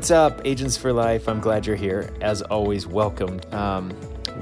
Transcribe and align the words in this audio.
What's 0.00 0.10
up, 0.10 0.40
Agents 0.46 0.78
for 0.78 0.94
Life? 0.94 1.28
I'm 1.28 1.40
glad 1.40 1.66
you're 1.66 1.76
here. 1.76 2.08
As 2.22 2.40
always, 2.40 2.86
welcomed. 2.86 3.44
Um, 3.52 3.90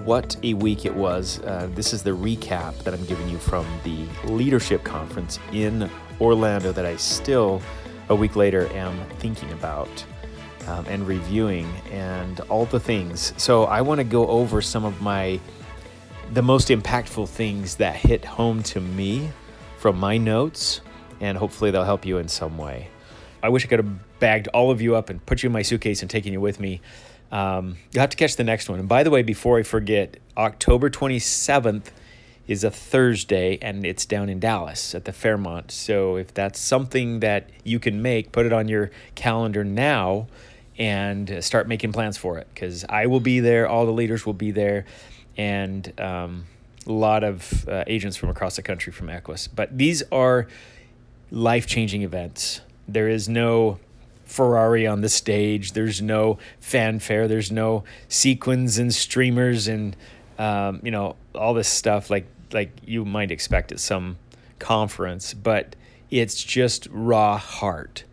what 0.04 0.36
a 0.44 0.54
week 0.54 0.86
it 0.86 0.94
was. 0.94 1.40
Uh, 1.40 1.68
this 1.74 1.92
is 1.92 2.04
the 2.04 2.12
recap 2.12 2.78
that 2.84 2.94
I'm 2.94 3.04
giving 3.06 3.28
you 3.28 3.38
from 3.38 3.66
the 3.82 4.06
leadership 4.22 4.84
conference 4.84 5.40
in 5.52 5.90
Orlando 6.20 6.70
that 6.70 6.86
I 6.86 6.94
still, 6.94 7.60
a 8.08 8.14
week 8.14 8.36
later, 8.36 8.68
am 8.68 9.04
thinking 9.18 9.50
about 9.50 9.88
um, 10.68 10.86
and 10.86 11.04
reviewing 11.04 11.66
and 11.90 12.38
all 12.42 12.66
the 12.66 12.78
things. 12.78 13.32
So 13.36 13.64
I 13.64 13.80
want 13.80 13.98
to 13.98 14.04
go 14.04 14.28
over 14.28 14.62
some 14.62 14.84
of 14.84 15.02
my 15.02 15.40
the 16.34 16.42
most 16.42 16.68
impactful 16.68 17.28
things 17.30 17.74
that 17.78 17.96
hit 17.96 18.24
home 18.24 18.62
to 18.62 18.80
me 18.80 19.32
from 19.76 19.98
my 19.98 20.18
notes, 20.18 20.82
and 21.20 21.36
hopefully 21.36 21.72
they'll 21.72 21.82
help 21.82 22.06
you 22.06 22.18
in 22.18 22.28
some 22.28 22.56
way. 22.56 22.90
I 23.42 23.48
wish 23.48 23.64
I 23.64 23.68
could 23.68 23.80
have 23.80 24.07
bagged 24.20 24.48
all 24.48 24.70
of 24.70 24.80
you 24.80 24.96
up 24.96 25.10
and 25.10 25.24
put 25.24 25.42
you 25.42 25.48
in 25.48 25.52
my 25.52 25.62
suitcase 25.62 26.02
and 26.02 26.10
taken 26.10 26.32
you 26.32 26.40
with 26.40 26.60
me. 26.60 26.80
Um, 27.30 27.76
you'll 27.92 28.00
have 28.00 28.10
to 28.10 28.16
catch 28.16 28.36
the 28.36 28.44
next 28.44 28.68
one. 28.68 28.78
And 28.78 28.88
by 28.88 29.02
the 29.02 29.10
way, 29.10 29.22
before 29.22 29.58
I 29.58 29.62
forget, 29.62 30.16
October 30.36 30.88
27th 30.88 31.90
is 32.46 32.64
a 32.64 32.70
Thursday 32.70 33.58
and 33.60 33.84
it's 33.84 34.06
down 34.06 34.30
in 34.30 34.40
Dallas 34.40 34.94
at 34.94 35.04
the 35.04 35.12
Fairmont. 35.12 35.70
So 35.70 36.16
if 36.16 36.32
that's 36.32 36.58
something 36.58 37.20
that 37.20 37.50
you 37.62 37.78
can 37.78 38.00
make, 38.00 38.32
put 38.32 38.46
it 38.46 38.52
on 38.52 38.68
your 38.68 38.90
calendar 39.14 39.62
now 39.62 40.28
and 40.78 41.44
start 41.44 41.68
making 41.68 41.92
plans 41.92 42.16
for 42.16 42.38
it 42.38 42.46
because 42.54 42.84
I 42.88 43.06
will 43.06 43.20
be 43.20 43.40
there, 43.40 43.68
all 43.68 43.84
the 43.84 43.92
leaders 43.92 44.24
will 44.24 44.32
be 44.32 44.52
there, 44.52 44.86
and 45.36 45.92
um, 46.00 46.46
a 46.86 46.92
lot 46.92 47.24
of 47.24 47.68
uh, 47.68 47.84
agents 47.86 48.16
from 48.16 48.30
across 48.30 48.56
the 48.56 48.62
country 48.62 48.92
from 48.92 49.08
Equis. 49.08 49.48
But 49.54 49.76
these 49.76 50.02
are 50.10 50.46
life 51.30 51.66
changing 51.66 52.02
events. 52.02 52.60
There 52.86 53.08
is 53.08 53.28
no 53.28 53.78
Ferrari 54.28 54.86
on 54.86 55.00
the 55.00 55.08
stage. 55.08 55.72
There's 55.72 56.00
no 56.00 56.38
fanfare. 56.60 57.26
There's 57.26 57.50
no 57.50 57.84
sequins 58.08 58.78
and 58.78 58.94
streamers 58.94 59.66
and 59.66 59.96
um, 60.38 60.80
you 60.84 60.90
know 60.90 61.16
all 61.34 61.54
this 61.54 61.68
stuff 61.68 62.10
like 62.10 62.26
like 62.52 62.70
you 62.84 63.04
might 63.04 63.30
expect 63.30 63.72
at 63.72 63.80
some 63.80 64.18
conference. 64.58 65.34
But 65.34 65.74
it's 66.10 66.42
just 66.42 66.86
raw 66.90 67.38
heart, 67.38 68.04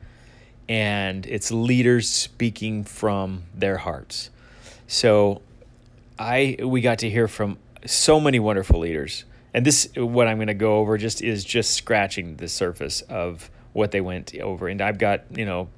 and 0.68 1.26
it's 1.28 1.52
leaders 1.52 2.10
speaking 2.10 2.84
from 2.84 3.44
their 3.54 3.78
hearts. 3.78 4.30
So 4.88 5.42
I 6.18 6.58
we 6.64 6.82
got 6.82 7.00
to 7.00 7.10
hear 7.10 7.28
from 7.28 7.58
so 7.86 8.20
many 8.20 8.40
wonderful 8.40 8.80
leaders. 8.80 9.26
And 9.54 9.66
this 9.66 9.90
what 9.96 10.28
I'm 10.28 10.38
going 10.38 10.48
to 10.48 10.54
go 10.54 10.78
over 10.78 10.98
just 10.98 11.22
is 11.22 11.44
just 11.44 11.72
scratching 11.72 12.38
the 12.38 12.48
surface 12.48 13.02
of 13.02 13.50
what 13.74 13.92
they 13.92 14.02
went 14.02 14.34
over. 14.36 14.68
And 14.68 14.82
I've 14.82 14.98
got, 14.98 15.24
you 15.30 15.46
know, 15.46 15.70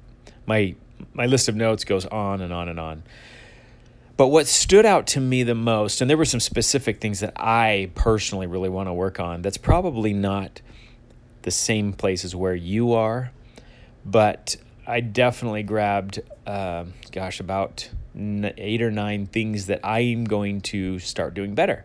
my 0.48 0.74
my 1.12 1.26
list 1.26 1.48
of 1.48 1.54
notes 1.54 1.84
goes 1.84 2.06
on 2.06 2.40
and 2.40 2.52
on 2.52 2.68
and 2.68 2.80
on. 2.80 3.04
But 4.16 4.28
what 4.28 4.48
stood 4.48 4.84
out 4.84 5.06
to 5.08 5.20
me 5.20 5.44
the 5.44 5.54
most, 5.54 6.00
and 6.00 6.10
there 6.10 6.16
were 6.16 6.24
some 6.24 6.40
specific 6.40 7.00
things 7.00 7.20
that 7.20 7.34
I 7.36 7.92
personally 7.94 8.48
really 8.48 8.68
want 8.68 8.88
to 8.88 8.92
work 8.92 9.20
on, 9.20 9.42
that's 9.42 9.58
probably 9.58 10.12
not 10.12 10.60
the 11.42 11.52
same 11.52 11.92
places 11.92 12.34
where 12.34 12.54
you 12.54 12.94
are, 12.94 13.30
but 14.04 14.56
I 14.88 15.00
definitely 15.00 15.62
grabbed, 15.62 16.20
uh, 16.48 16.86
gosh, 17.12 17.38
about 17.38 17.88
eight 18.16 18.82
or 18.82 18.90
nine 18.90 19.26
things 19.26 19.66
that 19.66 19.86
I'm 19.86 20.24
going 20.24 20.62
to 20.62 20.98
start 20.98 21.34
doing 21.34 21.54
better. 21.54 21.84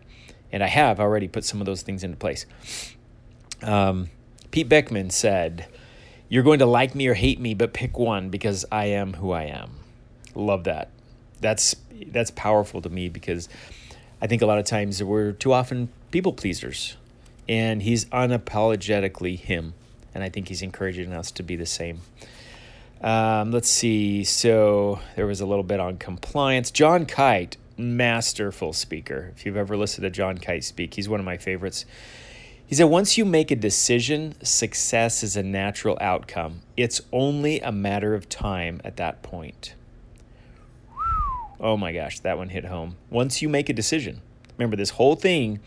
And 0.50 0.60
I 0.60 0.66
have 0.66 0.98
already 0.98 1.28
put 1.28 1.44
some 1.44 1.60
of 1.60 1.66
those 1.66 1.82
things 1.82 2.02
into 2.02 2.16
place. 2.16 2.46
Um, 3.62 4.10
Pete 4.50 4.68
Beckman 4.68 5.10
said, 5.10 5.68
you're 6.34 6.42
going 6.42 6.58
to 6.58 6.66
like 6.66 6.96
me 6.96 7.06
or 7.06 7.14
hate 7.14 7.38
me, 7.38 7.54
but 7.54 7.72
pick 7.72 7.96
one 7.96 8.28
because 8.28 8.64
I 8.72 8.86
am 8.86 9.12
who 9.12 9.30
I 9.30 9.44
am. 9.44 9.70
Love 10.34 10.64
that. 10.64 10.90
That's 11.40 11.76
that's 12.08 12.32
powerful 12.32 12.82
to 12.82 12.88
me 12.88 13.08
because 13.08 13.48
I 14.20 14.26
think 14.26 14.42
a 14.42 14.46
lot 14.46 14.58
of 14.58 14.66
times 14.66 15.00
we're 15.00 15.30
too 15.30 15.52
often 15.52 15.90
people 16.10 16.32
pleasers, 16.32 16.96
and 17.48 17.80
he's 17.82 18.06
unapologetically 18.06 19.38
him, 19.38 19.74
and 20.12 20.24
I 20.24 20.28
think 20.28 20.48
he's 20.48 20.60
encouraging 20.60 21.12
us 21.12 21.30
to 21.30 21.44
be 21.44 21.54
the 21.54 21.66
same. 21.66 22.00
Um, 23.00 23.52
let's 23.52 23.68
see. 23.68 24.24
So 24.24 24.98
there 25.14 25.26
was 25.26 25.40
a 25.40 25.46
little 25.46 25.62
bit 25.62 25.78
on 25.78 25.98
compliance. 25.98 26.72
John 26.72 27.06
Kite, 27.06 27.58
masterful 27.76 28.72
speaker. 28.72 29.32
If 29.36 29.46
you've 29.46 29.56
ever 29.56 29.76
listened 29.76 30.02
to 30.02 30.10
John 30.10 30.38
Kite 30.38 30.64
speak, 30.64 30.94
he's 30.94 31.08
one 31.08 31.20
of 31.20 31.26
my 31.26 31.36
favorites. 31.36 31.84
He 32.66 32.74
said, 32.74 32.84
once 32.84 33.18
you 33.18 33.24
make 33.24 33.50
a 33.50 33.56
decision, 33.56 34.34
success 34.42 35.22
is 35.22 35.36
a 35.36 35.42
natural 35.42 35.98
outcome. 36.00 36.62
It's 36.76 37.00
only 37.12 37.60
a 37.60 37.70
matter 37.70 38.14
of 38.14 38.28
time 38.28 38.80
at 38.84 38.96
that 38.96 39.22
point. 39.22 39.74
Oh 41.60 41.76
my 41.76 41.92
gosh, 41.92 42.20
that 42.20 42.38
one 42.38 42.48
hit 42.48 42.64
home. 42.64 42.96
Once 43.10 43.42
you 43.42 43.48
make 43.48 43.68
a 43.68 43.72
decision, 43.72 44.22
remember, 44.56 44.76
this 44.76 44.90
whole 44.90 45.14
thing 45.14 45.60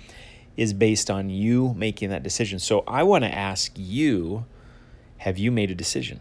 is 0.56 0.74
based 0.74 1.10
on 1.10 1.30
you 1.30 1.74
making 1.78 2.10
that 2.10 2.24
decision. 2.24 2.60
So 2.60 2.84
I 2.88 3.04
want 3.04 3.24
to 3.24 3.34
ask 3.34 3.72
you 3.76 4.46
have 5.20 5.38
you 5.38 5.52
made 5.52 5.72
a 5.72 5.76
decision? 5.76 6.20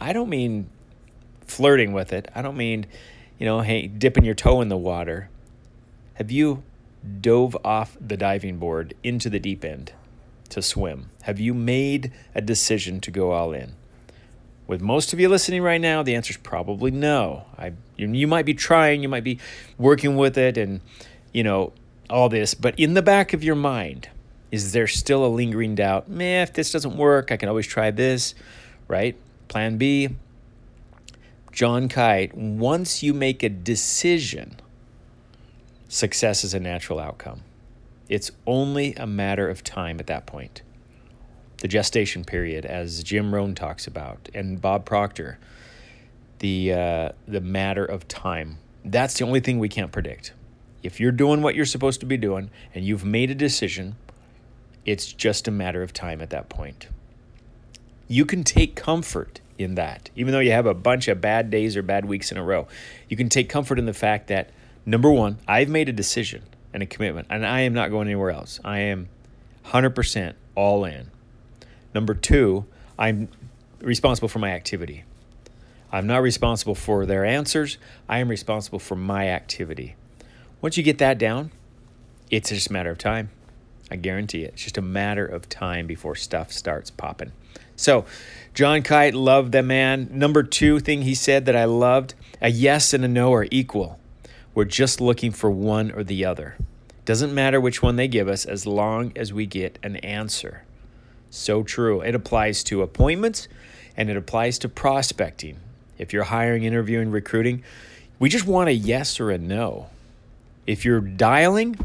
I 0.00 0.12
don't 0.12 0.28
mean 0.28 0.68
flirting 1.46 1.92
with 1.92 2.12
it, 2.12 2.30
I 2.34 2.42
don't 2.42 2.56
mean, 2.56 2.86
you 3.38 3.46
know, 3.46 3.60
hey, 3.60 3.86
dipping 3.86 4.24
your 4.24 4.34
toe 4.34 4.60
in 4.60 4.68
the 4.68 4.76
water. 4.76 5.28
Have 6.14 6.30
you 6.30 6.62
dove 7.20 7.56
off 7.64 7.96
the 8.00 8.16
diving 8.16 8.58
board 8.58 8.94
into 9.02 9.28
the 9.28 9.40
deep 9.40 9.64
end 9.64 9.92
to 10.50 10.62
swim? 10.62 11.10
Have 11.22 11.40
you 11.40 11.54
made 11.54 12.12
a 12.34 12.40
decision 12.40 13.00
to 13.00 13.10
go 13.10 13.32
all 13.32 13.52
in? 13.52 13.74
With 14.66 14.80
most 14.80 15.12
of 15.12 15.20
you 15.20 15.28
listening 15.28 15.62
right 15.62 15.80
now, 15.80 16.02
the 16.02 16.14
answer 16.14 16.30
is 16.30 16.38
probably 16.38 16.90
no. 16.90 17.44
I, 17.58 17.72
you, 17.96 18.08
you 18.08 18.26
might 18.26 18.46
be 18.46 18.54
trying, 18.54 19.02
you 19.02 19.08
might 19.08 19.24
be 19.24 19.38
working 19.76 20.16
with 20.16 20.38
it, 20.38 20.56
and 20.56 20.80
you 21.32 21.42
know 21.42 21.72
all 22.08 22.28
this, 22.28 22.54
but 22.54 22.78
in 22.78 22.94
the 22.94 23.02
back 23.02 23.32
of 23.32 23.42
your 23.44 23.54
mind, 23.54 24.08
is 24.50 24.72
there 24.72 24.86
still 24.86 25.24
a 25.24 25.28
lingering 25.28 25.74
doubt? 25.74 26.08
Man, 26.08 26.42
if 26.42 26.52
this 26.52 26.70
doesn't 26.70 26.96
work, 26.96 27.32
I 27.32 27.36
can 27.36 27.48
always 27.48 27.66
try 27.66 27.90
this, 27.90 28.34
right? 28.88 29.16
Plan 29.48 29.78
B. 29.78 30.10
John 31.50 31.88
Kite, 31.88 32.34
once 32.34 33.02
you 33.02 33.14
make 33.14 33.42
a 33.42 33.48
decision, 33.48 34.56
success 35.94 36.42
is 36.42 36.54
a 36.54 36.60
natural 36.60 36.98
outcome. 36.98 37.42
It's 38.08 38.32
only 38.46 38.94
a 38.96 39.06
matter 39.06 39.48
of 39.48 39.62
time 39.62 40.00
at 40.00 40.08
that 40.08 40.26
point. 40.26 40.62
The 41.58 41.68
gestation 41.68 42.24
period, 42.24 42.66
as 42.66 43.02
Jim 43.04 43.32
Rohn 43.32 43.54
talks 43.54 43.86
about, 43.86 44.28
and 44.34 44.60
Bob 44.60 44.84
Proctor, 44.84 45.38
the, 46.40 46.72
uh, 46.72 47.08
the 47.28 47.40
matter 47.40 47.84
of 47.84 48.08
time. 48.08 48.58
That's 48.84 49.14
the 49.14 49.24
only 49.24 49.38
thing 49.38 49.60
we 49.60 49.68
can't 49.68 49.92
predict. 49.92 50.32
If 50.82 50.98
you're 50.98 51.12
doing 51.12 51.42
what 51.42 51.54
you're 51.54 51.64
supposed 51.64 52.00
to 52.00 52.06
be 52.06 52.16
doing 52.16 52.50
and 52.74 52.84
you've 52.84 53.04
made 53.04 53.30
a 53.30 53.34
decision, 53.34 53.94
it's 54.84 55.12
just 55.12 55.46
a 55.46 55.52
matter 55.52 55.82
of 55.82 55.92
time 55.92 56.20
at 56.20 56.30
that 56.30 56.48
point. 56.48 56.88
You 58.08 58.26
can 58.26 58.42
take 58.42 58.74
comfort 58.74 59.40
in 59.56 59.76
that, 59.76 60.10
even 60.16 60.32
though 60.32 60.40
you 60.40 60.50
have 60.50 60.66
a 60.66 60.74
bunch 60.74 61.06
of 61.06 61.20
bad 61.20 61.50
days 61.50 61.76
or 61.76 61.82
bad 61.82 62.04
weeks 62.04 62.32
in 62.32 62.36
a 62.36 62.42
row. 62.42 62.66
You 63.08 63.16
can 63.16 63.28
take 63.28 63.48
comfort 63.48 63.78
in 63.78 63.86
the 63.86 63.94
fact 63.94 64.26
that 64.26 64.50
Number 64.86 65.10
one, 65.10 65.38
I've 65.48 65.68
made 65.68 65.88
a 65.88 65.92
decision 65.92 66.42
and 66.72 66.82
a 66.82 66.86
commitment, 66.86 67.28
and 67.30 67.46
I 67.46 67.60
am 67.60 67.72
not 67.72 67.90
going 67.90 68.08
anywhere 68.08 68.30
else. 68.30 68.60
I 68.64 68.80
am 68.80 69.08
100% 69.66 70.34
all 70.54 70.84
in. 70.84 71.10
Number 71.94 72.14
two, 72.14 72.66
I'm 72.98 73.28
responsible 73.80 74.28
for 74.28 74.40
my 74.40 74.50
activity. 74.50 75.04
I'm 75.92 76.06
not 76.06 76.22
responsible 76.22 76.74
for 76.74 77.06
their 77.06 77.24
answers. 77.24 77.78
I 78.08 78.18
am 78.18 78.28
responsible 78.28 78.78
for 78.78 78.96
my 78.96 79.28
activity. 79.28 79.94
Once 80.60 80.76
you 80.76 80.82
get 80.82 80.98
that 80.98 81.18
down, 81.18 81.52
it's 82.30 82.50
just 82.50 82.68
a 82.68 82.72
matter 82.72 82.90
of 82.90 82.98
time. 82.98 83.30
I 83.90 83.96
guarantee 83.96 84.42
it. 84.42 84.54
It's 84.54 84.64
just 84.64 84.78
a 84.78 84.82
matter 84.82 85.24
of 85.24 85.48
time 85.48 85.86
before 85.86 86.16
stuff 86.16 86.50
starts 86.50 86.90
popping. 86.90 87.32
So, 87.76 88.06
John 88.54 88.82
Kite, 88.82 89.14
loved 89.14 89.52
the 89.52 89.62
man. 89.62 90.08
Number 90.10 90.42
two 90.42 90.80
thing 90.80 91.02
he 91.02 91.14
said 91.14 91.46
that 91.46 91.54
I 91.54 91.64
loved 91.64 92.14
a 92.40 92.50
yes 92.50 92.92
and 92.92 93.04
a 93.04 93.08
no 93.08 93.32
are 93.32 93.46
equal. 93.50 93.98
We're 94.54 94.64
just 94.64 95.00
looking 95.00 95.32
for 95.32 95.50
one 95.50 95.90
or 95.90 96.04
the 96.04 96.24
other. 96.24 96.56
Doesn't 97.04 97.34
matter 97.34 97.60
which 97.60 97.82
one 97.82 97.96
they 97.96 98.08
give 98.08 98.28
us 98.28 98.44
as 98.44 98.66
long 98.66 99.12
as 99.16 99.32
we 99.32 99.46
get 99.46 99.78
an 99.82 99.96
answer. 99.96 100.62
So 101.28 101.62
true. 101.62 102.00
It 102.00 102.14
applies 102.14 102.62
to 102.64 102.82
appointments 102.82 103.48
and 103.96 104.08
it 104.08 104.16
applies 104.16 104.58
to 104.60 104.68
prospecting. 104.68 105.58
If 105.98 106.12
you're 106.12 106.24
hiring, 106.24 106.62
interviewing, 106.62 107.10
recruiting, 107.10 107.64
we 108.18 108.28
just 108.28 108.46
want 108.46 108.68
a 108.68 108.72
yes 108.72 109.18
or 109.18 109.30
a 109.30 109.38
no. 109.38 109.90
If 110.66 110.84
you're 110.84 111.00
dialing, 111.00 111.76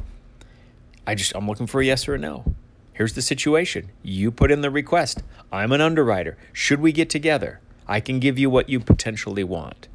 I 1.08 1.16
just 1.16 1.34
I'm 1.36 1.48
looking 1.48 1.68
for 1.68 1.82
a 1.82 1.86
yes 1.86 2.08
or 2.08 2.16
a 2.16 2.20
no. 2.20 2.46
Here's 2.94 3.14
the 3.14 3.22
situation. 3.22 3.90
You 4.04 4.30
put 4.30 4.52
in 4.52 4.62
the 4.62 4.70
request. 4.70 5.24
I'm 5.52 5.72
an 5.72 5.82
underwriter. 5.82 6.38
Should 6.54 6.82
we 6.82 6.92
get 6.92 7.10
together? 7.10 7.60
I 7.88 8.00
can 8.00 8.20
give 8.20 8.38
you 8.38 8.50
what 8.50 8.70
you 8.70 8.80
potentially 8.80 9.44
want. 9.44 9.88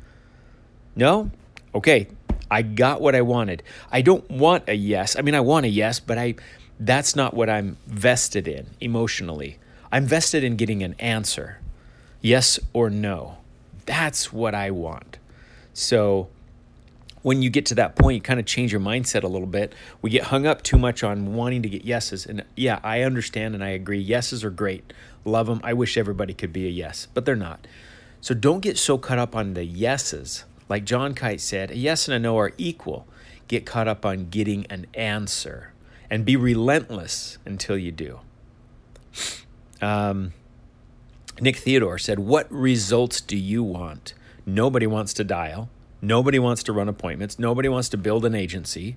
No? 0.97 1.31
Okay, 1.75 2.09
I 2.51 2.63
got 2.63 3.01
what 3.01 3.15
I 3.15 3.23
wanted. 3.23 3.63
I 3.91 4.03
don't 4.03 4.29
want 4.31 4.69
a 4.69 4.75
yes. 4.75 5.17
I 5.19 5.23
mean, 5.23 5.35
I 5.35 5.41
want 5.41 5.67
a 5.67 5.69
yes, 5.69 6.01
but 6.01 6.19
I 6.19 6.35
that's 6.79 7.15
not 7.15 7.35
what 7.35 7.49
I'm 7.49 7.77
vested 7.87 8.49
in 8.49 8.67
emotionally. 8.81 9.59
I'm 9.93 10.07
vested 10.07 10.43
in 10.43 10.57
getting 10.57 10.83
an 10.83 10.95
answer. 10.99 11.59
Yes 12.21 12.59
or 12.73 12.91
no. 12.91 13.39
That's 13.87 14.33
what 14.33 14.55
I 14.55 14.71
want. 14.71 15.19
So 15.73 16.29
when 17.23 17.43
you 17.43 17.49
get 17.49 17.67
to 17.67 17.75
that 17.77 17.97
point, 17.97 18.17
you 18.17 18.21
kind 18.21 18.41
of 18.41 18.47
change 18.47 18.73
your 18.73 18.81
mindset 18.81 19.23
a 19.23 19.29
little 19.29 19.47
bit. 19.47 19.73
We 20.03 20.11
get 20.11 20.25
hung 20.25 20.47
up 20.47 20.63
too 20.63 20.77
much 20.77 21.03
on 21.03 21.35
wanting 21.35 21.63
to 21.63 21.69
get 21.69 21.85
yeses. 21.85 22.27
And 22.27 22.45
yeah, 22.55 22.81
I 22.83 23.03
understand 23.03 23.55
and 23.55 23.65
I 23.65 23.71
agree. 23.71 23.99
Yeses 23.99 24.45
are 24.45 24.51
great. 24.51 24.93
Love 25.25 25.47
them. 25.47 25.61
I 25.65 25.73
wish 25.73 25.97
everybody 25.97 26.35
could 26.35 26.53
be 26.53 26.67
a 26.67 26.71
yes, 26.71 27.09
but 27.15 27.25
they're 27.25 27.35
not. 27.35 27.67
So 28.21 28.35
don't 28.35 28.61
get 28.61 28.79
so 28.79 28.99
caught 28.99 29.19
up 29.19 29.35
on 29.35 29.55
the 29.55 29.65
yeses. 29.65 30.45
Like 30.69 30.85
John 30.85 31.15
Kite 31.15 31.41
said, 31.41 31.71
a 31.71 31.77
yes 31.77 32.09
and 32.09 32.15
a 32.15 32.19
no 32.19 32.39
are 32.39 32.53
equal. 32.57 33.07
Get 33.49 33.67
caught 33.67 33.89
up 33.89 34.07
on 34.07 34.31
getting 34.31 34.67
an 34.67 34.87
answer 34.95 35.73
and 36.11 36.25
be 36.25 36.37
relentless 36.37 37.39
until 37.45 37.77
you 37.77 37.93
do. 37.93 38.21
Um, 39.83 40.33
Nick 41.41 41.57
Theodore 41.57 41.99
said, 41.99 42.19
What 42.19 42.51
results 42.51 43.21
do 43.21 43.37
you 43.37 43.63
want? 43.63 44.15
Nobody 44.47 44.87
wants 44.87 45.13
to 45.15 45.25
dial. 45.25 45.69
Nobody 46.01 46.39
wants 46.39 46.63
to 46.65 46.73
run 46.73 46.89
appointments. 46.89 47.39
Nobody 47.39 47.69
wants 47.69 47.89
to 47.91 47.97
build 47.97 48.25
an 48.25 48.35
agency. 48.35 48.97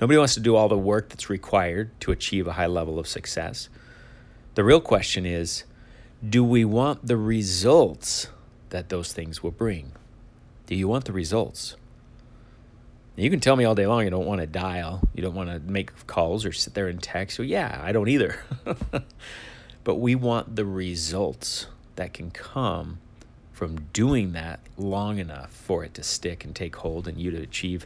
Nobody 0.00 0.18
wants 0.18 0.34
to 0.34 0.40
do 0.40 0.56
all 0.56 0.68
the 0.68 0.78
work 0.78 1.08
that's 1.08 1.30
required 1.30 1.90
to 2.00 2.10
achieve 2.10 2.46
a 2.46 2.52
high 2.52 2.66
level 2.66 2.98
of 2.98 3.06
success. 3.06 3.68
The 4.54 4.64
real 4.64 4.80
question 4.80 5.26
is 5.26 5.64
do 6.26 6.44
we 6.44 6.64
want 6.64 7.06
the 7.06 7.16
results 7.16 8.28
that 8.70 8.88
those 8.88 9.12
things 9.12 9.42
will 9.42 9.50
bring? 9.50 9.92
Do 10.70 10.76
you 10.76 10.86
want 10.86 11.04
the 11.04 11.12
results? 11.12 11.76
You 13.16 13.28
can 13.28 13.40
tell 13.40 13.56
me 13.56 13.64
all 13.64 13.74
day 13.74 13.88
long 13.88 14.04
you 14.04 14.10
don't 14.10 14.24
want 14.24 14.40
to 14.40 14.46
dial, 14.46 15.02
you 15.12 15.20
don't 15.20 15.34
want 15.34 15.50
to 15.50 15.58
make 15.58 16.06
calls 16.06 16.46
or 16.46 16.52
sit 16.52 16.74
there 16.74 16.86
and 16.86 17.02
text. 17.02 17.40
Well, 17.40 17.48
yeah, 17.48 17.80
I 17.82 17.90
don't 17.90 18.08
either. 18.08 18.40
but 19.84 19.96
we 19.96 20.14
want 20.14 20.54
the 20.54 20.64
results 20.64 21.66
that 21.96 22.14
can 22.14 22.30
come 22.30 23.00
from 23.52 23.88
doing 23.92 24.32
that 24.32 24.60
long 24.78 25.18
enough 25.18 25.50
for 25.50 25.84
it 25.84 25.92
to 25.94 26.04
stick 26.04 26.44
and 26.44 26.54
take 26.54 26.76
hold 26.76 27.08
and 27.08 27.18
you 27.18 27.32
to 27.32 27.42
achieve 27.42 27.84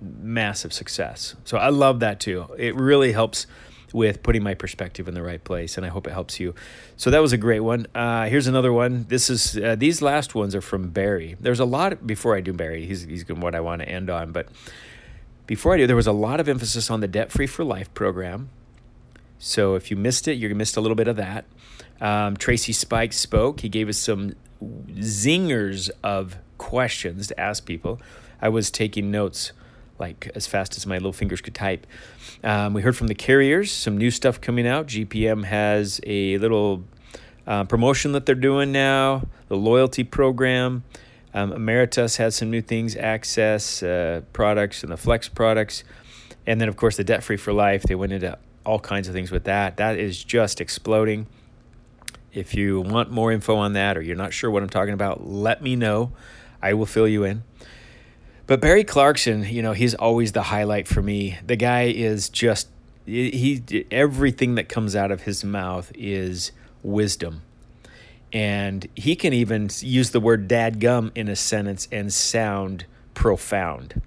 massive 0.00 0.72
success. 0.72 1.34
So 1.44 1.58
I 1.58 1.70
love 1.70 1.98
that 2.00 2.20
too. 2.20 2.46
It 2.56 2.76
really 2.76 3.12
helps 3.12 3.48
with 3.92 4.22
putting 4.22 4.42
my 4.42 4.54
perspective 4.54 5.08
in 5.08 5.14
the 5.14 5.22
right 5.22 5.42
place, 5.42 5.76
and 5.76 5.84
I 5.84 5.88
hope 5.88 6.06
it 6.06 6.12
helps 6.12 6.40
you. 6.40 6.54
So 6.96 7.10
that 7.10 7.20
was 7.20 7.32
a 7.32 7.36
great 7.36 7.60
one. 7.60 7.86
Uh, 7.94 8.26
here's 8.26 8.46
another 8.46 8.72
one. 8.72 9.06
This 9.08 9.30
is 9.30 9.56
uh, 9.56 9.76
these 9.76 10.02
last 10.02 10.34
ones 10.34 10.54
are 10.54 10.60
from 10.60 10.90
Barry. 10.90 11.36
There's 11.40 11.60
a 11.60 11.64
lot 11.64 12.06
before 12.06 12.36
I 12.36 12.40
do 12.40 12.52
Barry. 12.52 12.86
He's 12.86 13.04
he's 13.04 13.28
what 13.28 13.54
I 13.54 13.60
want 13.60 13.82
to 13.82 13.88
end 13.88 14.10
on, 14.10 14.32
but 14.32 14.48
before 15.46 15.74
I 15.74 15.78
do, 15.78 15.86
there 15.86 15.96
was 15.96 16.06
a 16.06 16.12
lot 16.12 16.38
of 16.38 16.48
emphasis 16.48 16.90
on 16.90 17.00
the 17.00 17.08
Debt 17.08 17.32
Free 17.32 17.46
for 17.48 17.64
Life 17.64 17.92
program. 17.92 18.50
So 19.38 19.74
if 19.74 19.90
you 19.90 19.96
missed 19.96 20.28
it, 20.28 20.34
you 20.34 20.54
missed 20.54 20.76
a 20.76 20.80
little 20.80 20.94
bit 20.94 21.08
of 21.08 21.16
that. 21.16 21.44
Um, 22.00 22.36
Tracy 22.36 22.72
Spike 22.72 23.12
spoke. 23.12 23.60
He 23.60 23.68
gave 23.68 23.88
us 23.88 23.98
some 23.98 24.34
zingers 24.92 25.90
of 26.04 26.36
questions 26.58 27.26
to 27.28 27.40
ask 27.40 27.64
people. 27.64 28.00
I 28.40 28.48
was 28.48 28.70
taking 28.70 29.10
notes 29.10 29.52
like 30.00 30.30
as 30.34 30.46
fast 30.46 30.76
as 30.76 30.86
my 30.86 30.96
little 30.96 31.12
fingers 31.12 31.40
could 31.40 31.54
type. 31.54 31.86
Um, 32.42 32.74
we 32.74 32.82
heard 32.82 32.96
from 32.96 33.06
the 33.06 33.14
carriers, 33.14 33.70
some 33.70 33.96
new 33.98 34.10
stuff 34.10 34.40
coming 34.40 34.66
out. 34.66 34.86
GPM 34.86 35.44
has 35.44 36.00
a 36.04 36.38
little 36.38 36.84
uh, 37.46 37.64
promotion 37.64 38.12
that 38.12 38.26
they're 38.26 38.34
doing 38.34 38.72
now, 38.72 39.22
the 39.48 39.56
loyalty 39.56 40.04
program. 40.04 40.84
Um, 41.32 41.52
Emeritus 41.52 42.16
has 42.16 42.34
some 42.34 42.50
new 42.50 42.62
things, 42.62 42.96
access 42.96 43.82
uh, 43.82 44.22
products 44.32 44.82
and 44.82 44.90
the 44.90 44.96
flex 44.96 45.28
products. 45.28 45.84
And 46.46 46.60
then, 46.60 46.68
of 46.68 46.76
course, 46.76 46.96
the 46.96 47.04
debt 47.04 47.22
free 47.22 47.36
for 47.36 47.52
life. 47.52 47.82
They 47.82 47.94
went 47.94 48.12
into 48.12 48.36
all 48.64 48.80
kinds 48.80 49.06
of 49.06 49.14
things 49.14 49.30
with 49.30 49.44
that. 49.44 49.76
That 49.76 49.98
is 49.98 50.24
just 50.24 50.60
exploding. 50.60 51.26
If 52.32 52.54
you 52.54 52.80
want 52.80 53.10
more 53.10 53.32
info 53.32 53.56
on 53.56 53.74
that 53.74 53.96
or 53.96 54.02
you're 54.02 54.16
not 54.16 54.32
sure 54.32 54.50
what 54.50 54.62
I'm 54.62 54.68
talking 54.68 54.94
about, 54.94 55.26
let 55.26 55.62
me 55.62 55.76
know. 55.76 56.12
I 56.62 56.74
will 56.74 56.86
fill 56.86 57.08
you 57.08 57.24
in. 57.24 57.42
But 58.50 58.60
Barry 58.60 58.82
Clarkson, 58.82 59.44
you 59.44 59.62
know, 59.62 59.74
he's 59.74 59.94
always 59.94 60.32
the 60.32 60.42
highlight 60.42 60.88
for 60.88 61.00
me. 61.00 61.38
The 61.46 61.54
guy 61.54 61.82
is 61.82 62.28
just 62.28 62.66
he 63.06 63.86
everything 63.92 64.56
that 64.56 64.68
comes 64.68 64.96
out 64.96 65.12
of 65.12 65.22
his 65.22 65.44
mouth 65.44 65.92
is 65.94 66.50
wisdom. 66.82 67.42
And 68.32 68.88
he 68.96 69.14
can 69.14 69.32
even 69.32 69.70
use 69.78 70.10
the 70.10 70.18
word 70.18 70.48
dadgum 70.48 71.12
in 71.14 71.28
a 71.28 71.36
sentence 71.36 71.86
and 71.92 72.12
sound 72.12 72.86
profound. 73.14 74.02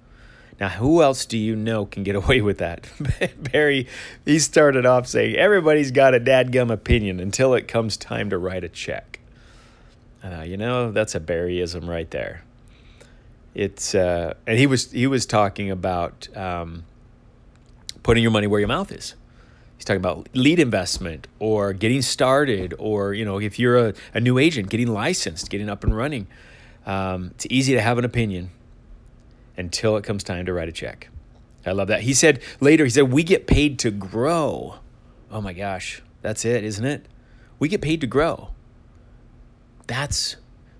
Now, 0.60 0.68
who 0.68 1.02
else 1.02 1.24
do 1.24 1.38
you 1.38 1.56
know 1.56 1.86
can 1.86 2.02
get 2.02 2.14
away 2.22 2.42
with 2.42 2.58
that? 2.58 2.86
Barry, 3.50 3.88
he 4.26 4.38
started 4.38 4.84
off 4.84 5.06
saying, 5.06 5.36
everybody's 5.36 5.90
got 5.90 6.14
a 6.14 6.20
dadgum 6.20 6.70
opinion 6.70 7.18
until 7.18 7.54
it 7.54 7.66
comes 7.66 7.96
time 7.96 8.28
to 8.28 8.36
write 8.36 8.62
a 8.62 8.68
check. 8.68 9.20
Uh, 10.22 10.42
you 10.42 10.58
know, 10.58 10.92
that's 10.92 11.14
a 11.14 11.20
Barryism 11.20 11.88
right 11.88 12.10
there 12.10 12.42
it's 13.54 13.94
uh, 13.94 14.34
and 14.46 14.58
he 14.58 14.66
was 14.66 14.90
he 14.90 15.06
was 15.06 15.26
talking 15.26 15.70
about 15.70 16.28
um, 16.36 16.84
putting 18.02 18.22
your 18.22 18.32
money 18.32 18.46
where 18.46 18.60
your 18.60 18.68
mouth 18.68 18.90
is. 18.90 19.14
He's 19.76 19.84
talking 19.84 20.00
about 20.00 20.28
lead 20.34 20.58
investment 20.58 21.26
or 21.38 21.72
getting 21.72 22.02
started, 22.02 22.74
or 22.78 23.14
you 23.14 23.24
know, 23.24 23.40
if 23.40 23.58
you're 23.58 23.88
a, 23.88 23.94
a 24.12 24.20
new 24.20 24.38
agent, 24.38 24.70
getting 24.70 24.88
licensed, 24.88 25.50
getting 25.50 25.68
up 25.68 25.84
and 25.84 25.96
running. 25.96 26.26
Um, 26.86 27.30
it's 27.34 27.46
easy 27.48 27.72
to 27.74 27.80
have 27.80 27.96
an 27.96 28.04
opinion 28.04 28.50
until 29.56 29.96
it 29.96 30.04
comes 30.04 30.22
time 30.22 30.46
to 30.46 30.52
write 30.52 30.68
a 30.68 30.72
check. 30.72 31.08
I 31.64 31.72
love 31.72 31.88
that. 31.88 32.02
He 32.02 32.12
said 32.12 32.42
later, 32.60 32.84
he 32.84 32.90
said, 32.90 33.10
we 33.10 33.22
get 33.22 33.46
paid 33.46 33.78
to 33.80 33.90
grow. 33.90 34.76
Oh 35.30 35.40
my 35.40 35.52
gosh, 35.52 36.02
that's 36.20 36.44
it, 36.44 36.62
isn't 36.62 36.84
it? 36.84 37.06
We 37.58 37.68
get 37.68 37.80
paid 37.80 38.00
to 38.02 38.06
grow. 38.06 38.50
That's 39.86 40.36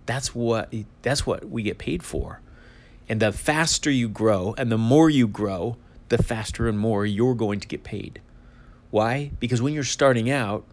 that's 0.06 0.34
what 0.34 0.72
that's 1.02 1.26
what 1.26 1.48
we 1.48 1.62
get 1.62 1.78
paid 1.78 2.02
for. 2.02 2.40
And 3.08 3.20
the 3.20 3.32
faster 3.32 3.90
you 3.90 4.08
grow 4.08 4.54
and 4.56 4.72
the 4.72 4.78
more 4.78 5.10
you 5.10 5.26
grow, 5.28 5.76
the 6.08 6.22
faster 6.22 6.68
and 6.68 6.78
more 6.78 7.04
you're 7.04 7.34
going 7.34 7.60
to 7.60 7.68
get 7.68 7.84
paid. 7.84 8.20
Why? 8.90 9.32
Because 9.40 9.60
when 9.60 9.74
you're 9.74 9.84
starting 9.84 10.30
out, 10.30 10.64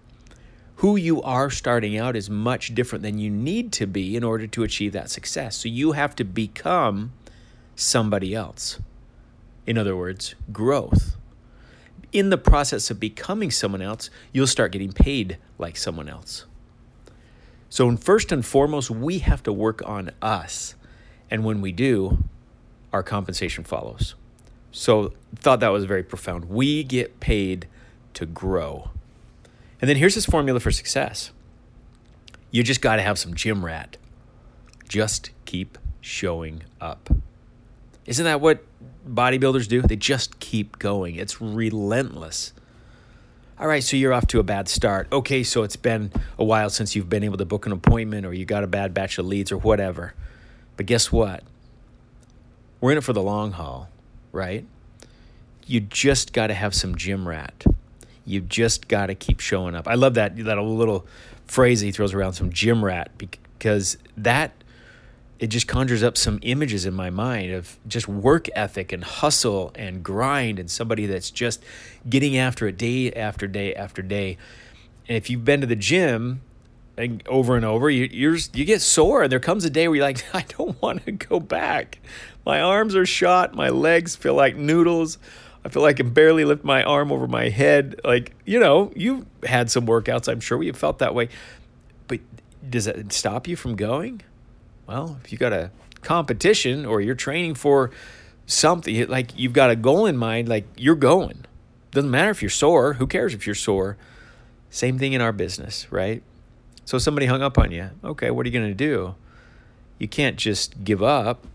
who 0.78 0.96
you 0.96 1.22
are 1.22 1.50
starting 1.50 1.98
out 1.98 2.16
is 2.16 2.30
much 2.30 2.74
different 2.74 3.04
than 3.04 3.20
you 3.20 3.30
need 3.30 3.72
to 3.74 3.86
be 3.86 4.16
in 4.16 4.24
order 4.24 4.48
to 4.48 4.64
achieve 4.64 4.94
that 4.94 5.10
success. 5.10 5.56
So 5.58 5.70
you 5.70 5.92
have 5.92 6.16
to 6.16 6.24
become 6.24 7.14
somebody 7.76 8.34
else. 8.34 8.80
In 9.68 9.78
other 9.78 9.96
words, 9.96 10.36
growth. 10.52 11.18
In 12.12 12.30
the 12.30 12.38
process 12.38 12.90
of 12.90 13.00
becoming 13.00 13.52
someone 13.52 13.82
else, 13.82 14.10
you'll 14.34 14.48
start 14.48 14.72
getting 14.72 14.92
paid 14.92 15.38
like 15.58 15.78
someone 15.78 16.10
else. 16.10 16.46
So, 17.70 17.96
first 17.96 18.32
and 18.32 18.46
foremost, 18.46 18.90
we 18.90 19.20
have 19.20 19.44
to 19.44 19.54
work 19.54 19.82
on 19.88 20.12
us. 20.22 20.76
And 21.32 21.44
when 21.44 21.62
we 21.62 21.72
do, 21.72 22.24
our 22.94 23.02
compensation 23.02 23.64
follows. 23.64 24.14
So, 24.72 25.14
thought 25.36 25.62
that 25.62 25.70
was 25.70 25.86
very 25.86 26.04
profound. 26.04 26.46
We 26.46 26.84
get 26.84 27.20
paid 27.20 27.68
to 28.14 28.26
grow. 28.26 28.92
And 29.82 29.90
then 29.90 29.98
here's 29.98 30.16
his 30.16 30.26
formula 30.26 30.60
for 30.60 30.72
success 30.72 31.32
you 32.52 32.64
just 32.64 32.82
got 32.82 32.98
to 32.98 33.02
have 33.02 33.18
some 33.18 33.34
gym 33.34 33.66
rat. 33.66 33.98
Just 34.88 35.32
keep 35.46 35.78
showing 36.02 36.64
up. 36.82 37.10
Isn't 38.06 38.26
that 38.26 38.42
what 38.42 38.64
bodybuilders 39.08 39.68
do? 39.68 39.82
They 39.82 39.96
just 39.96 40.40
keep 40.40 40.78
going, 40.78 41.16
it's 41.16 41.42
relentless. 41.42 42.52
All 43.58 43.68
right, 43.68 43.84
so 43.84 43.96
you're 43.96 44.12
off 44.12 44.28
to 44.28 44.40
a 44.40 44.44
bad 44.44 44.68
start. 44.68 45.08
Okay, 45.12 45.44
so 45.44 45.64
it's 45.64 45.76
been 45.76 46.12
a 46.38 46.44
while 46.44 46.70
since 46.72 46.96
you've 46.96 47.10
been 47.10 47.24
able 47.24 47.38
to 47.38 47.46
book 47.46 47.68
an 47.68 47.72
appointment 47.72 48.26
or 48.26 48.34
you 48.34 48.44
got 48.44 48.64
a 48.64 48.68
bad 48.68 48.94
batch 48.94 49.18
of 49.20 49.28
leads 49.28 49.52
or 49.52 49.58
whatever. 49.58 50.14
But 50.82 50.88
guess 50.88 51.12
what? 51.12 51.44
We're 52.80 52.94
in 52.94 52.98
it 52.98 53.04
for 53.04 53.14
the 53.14 53.22
long 53.22 53.52
haul, 53.52 53.88
right? 54.32 54.66
You 55.68 55.80
just 55.80 56.34
got 56.34 56.48
to 56.48 56.56
have 56.56 56.74
some 56.74 56.96
gym 56.96 57.28
rat. 57.28 57.66
You 58.26 58.42
just 58.42 58.88
got 58.88 59.06
to 59.06 59.14
keep 59.14 59.42
showing 59.42 59.76
up. 59.76 59.88
I 59.88 59.94
love 59.94 60.16
that 60.16 60.36
that 60.38 60.60
little 60.60 61.06
phrase 61.46 61.82
he 61.82 61.92
throws 61.92 62.16
around, 62.16 62.34
some 62.34 62.52
gym 62.52 62.84
rat, 62.84 63.12
because 63.20 64.00
that 64.18 64.54
it 65.38 65.52
just 65.52 65.68
conjures 65.68 66.02
up 66.02 66.18
some 66.18 66.40
images 66.42 66.88
in 66.88 66.96
my 66.96 67.12
mind 67.12 67.54
of 67.54 67.78
just 67.88 68.08
work 68.08 68.48
ethic 68.56 68.92
and 68.92 69.04
hustle 69.04 69.72
and 69.76 70.02
grind 70.02 70.58
and 70.58 70.72
somebody 70.72 71.06
that's 71.06 71.30
just 71.30 71.64
getting 72.10 72.38
after 72.38 72.68
it 72.68 72.76
day 72.80 73.14
after 73.14 73.46
day 73.46 73.76
after 73.76 74.02
day. 74.02 74.36
And 75.08 75.16
if 75.16 75.30
you've 75.30 75.46
been 75.46 75.62
to 75.62 75.68
the 75.68 75.76
gym 75.76 76.42
and 76.98 77.24
over 77.28 77.56
and 77.56 77.66
over, 77.66 77.90
you 77.90 78.08
you're, 78.12 78.38
you 78.54 78.66
get 78.66 78.82
sore. 78.82 79.24
And 79.24 79.32
there 79.32 79.40
comes 79.40 79.66
a 79.66 79.70
day 79.70 79.88
where 79.88 79.98
you're 79.98 80.06
like, 80.06 80.24
I 80.36 80.46
don't 80.58 80.82
want 80.82 81.06
to 81.06 81.12
go 81.12 81.40
back. 81.40 82.00
My 82.46 82.62
arms 82.62 82.96
are 82.96 83.06
shot. 83.06 83.56
My 83.56 83.70
legs 83.70 84.16
feel 84.16 84.34
like 84.34 84.56
noodles. 84.56 85.18
I 85.64 85.70
feel 85.70 85.84
like 85.84 85.96
I 85.96 85.98
can 85.98 86.10
barely 86.10 86.44
lift 86.44 86.64
my 86.64 86.84
arm 86.84 87.12
over 87.12 87.28
my 87.28 87.50
head. 87.50 88.00
Like, 88.04 88.34
you 88.46 88.60
know, 88.60 88.92
you've 88.96 89.26
had 89.44 89.70
some 89.70 89.86
workouts, 89.86 90.28
I'm 90.28 90.40
sure 90.40 90.62
you 90.64 90.72
have 90.72 90.78
felt 90.78 91.00
that 91.00 91.14
way. 91.14 91.30
But 92.08 92.20
does 92.68 92.88
it 92.88 93.14
stop 93.14 93.48
you 93.48 93.56
from 93.56 93.76
going? 93.76 94.22
Well, 94.88 95.20
if 95.24 95.32
you 95.32 95.38
got 95.38 95.54
a 95.54 95.72
competition 96.02 96.86
or 96.86 97.00
you're 97.00 97.16
training 97.16 97.56
for 97.56 97.92
something, 98.48 99.08
like 99.08 99.38
you've 99.38 99.54
got 99.54 99.70
a 99.70 99.76
goal 99.76 100.08
in 100.08 100.18
mind, 100.18 100.50
like 100.50 100.68
you're 100.76 100.96
going. 100.96 101.46
Doesn't 101.92 102.10
matter 102.10 102.32
if 102.32 102.42
you're 102.42 102.50
sore. 102.50 102.94
Who 102.94 103.06
cares 103.06 103.34
if 103.34 103.46
you're 103.46 103.56
sore? 103.56 103.98
Same 104.70 104.98
thing 104.98 105.14
in 105.14 105.22
our 105.22 105.34
business, 105.34 105.92
right? 105.92 106.24
So 106.92 106.98
somebody 106.98 107.26
hung 107.26 107.42
up 107.42 107.58
on 107.58 107.72
you. 107.72 107.90
Okay, 108.04 108.32
what 108.32 108.46
are 108.46 108.50
you 108.50 108.60
going 108.60 108.70
to 108.70 108.76
do? 108.76 109.16
you 110.02 110.08
can't 110.08 110.36
just 110.36 110.84
give 110.84 111.04
up. 111.04 111.46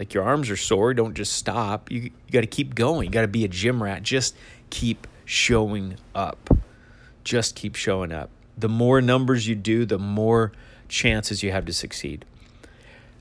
Like 0.00 0.12
your 0.12 0.24
arms 0.24 0.50
are 0.50 0.56
sore, 0.56 0.92
don't 0.94 1.14
just 1.14 1.32
stop. 1.32 1.92
You, 1.92 2.00
you 2.00 2.10
got 2.32 2.40
to 2.40 2.48
keep 2.48 2.74
going. 2.74 3.06
You 3.06 3.12
got 3.12 3.20
to 3.20 3.28
be 3.28 3.44
a 3.44 3.48
gym 3.48 3.80
rat. 3.80 4.02
Just 4.02 4.34
keep 4.70 5.06
showing 5.24 5.96
up. 6.12 6.50
Just 7.22 7.54
keep 7.54 7.76
showing 7.76 8.10
up. 8.10 8.30
The 8.58 8.68
more 8.68 9.00
numbers 9.00 9.46
you 9.46 9.54
do, 9.54 9.86
the 9.86 9.98
more 9.98 10.50
chances 10.88 11.44
you 11.44 11.52
have 11.52 11.64
to 11.66 11.72
succeed. 11.72 12.24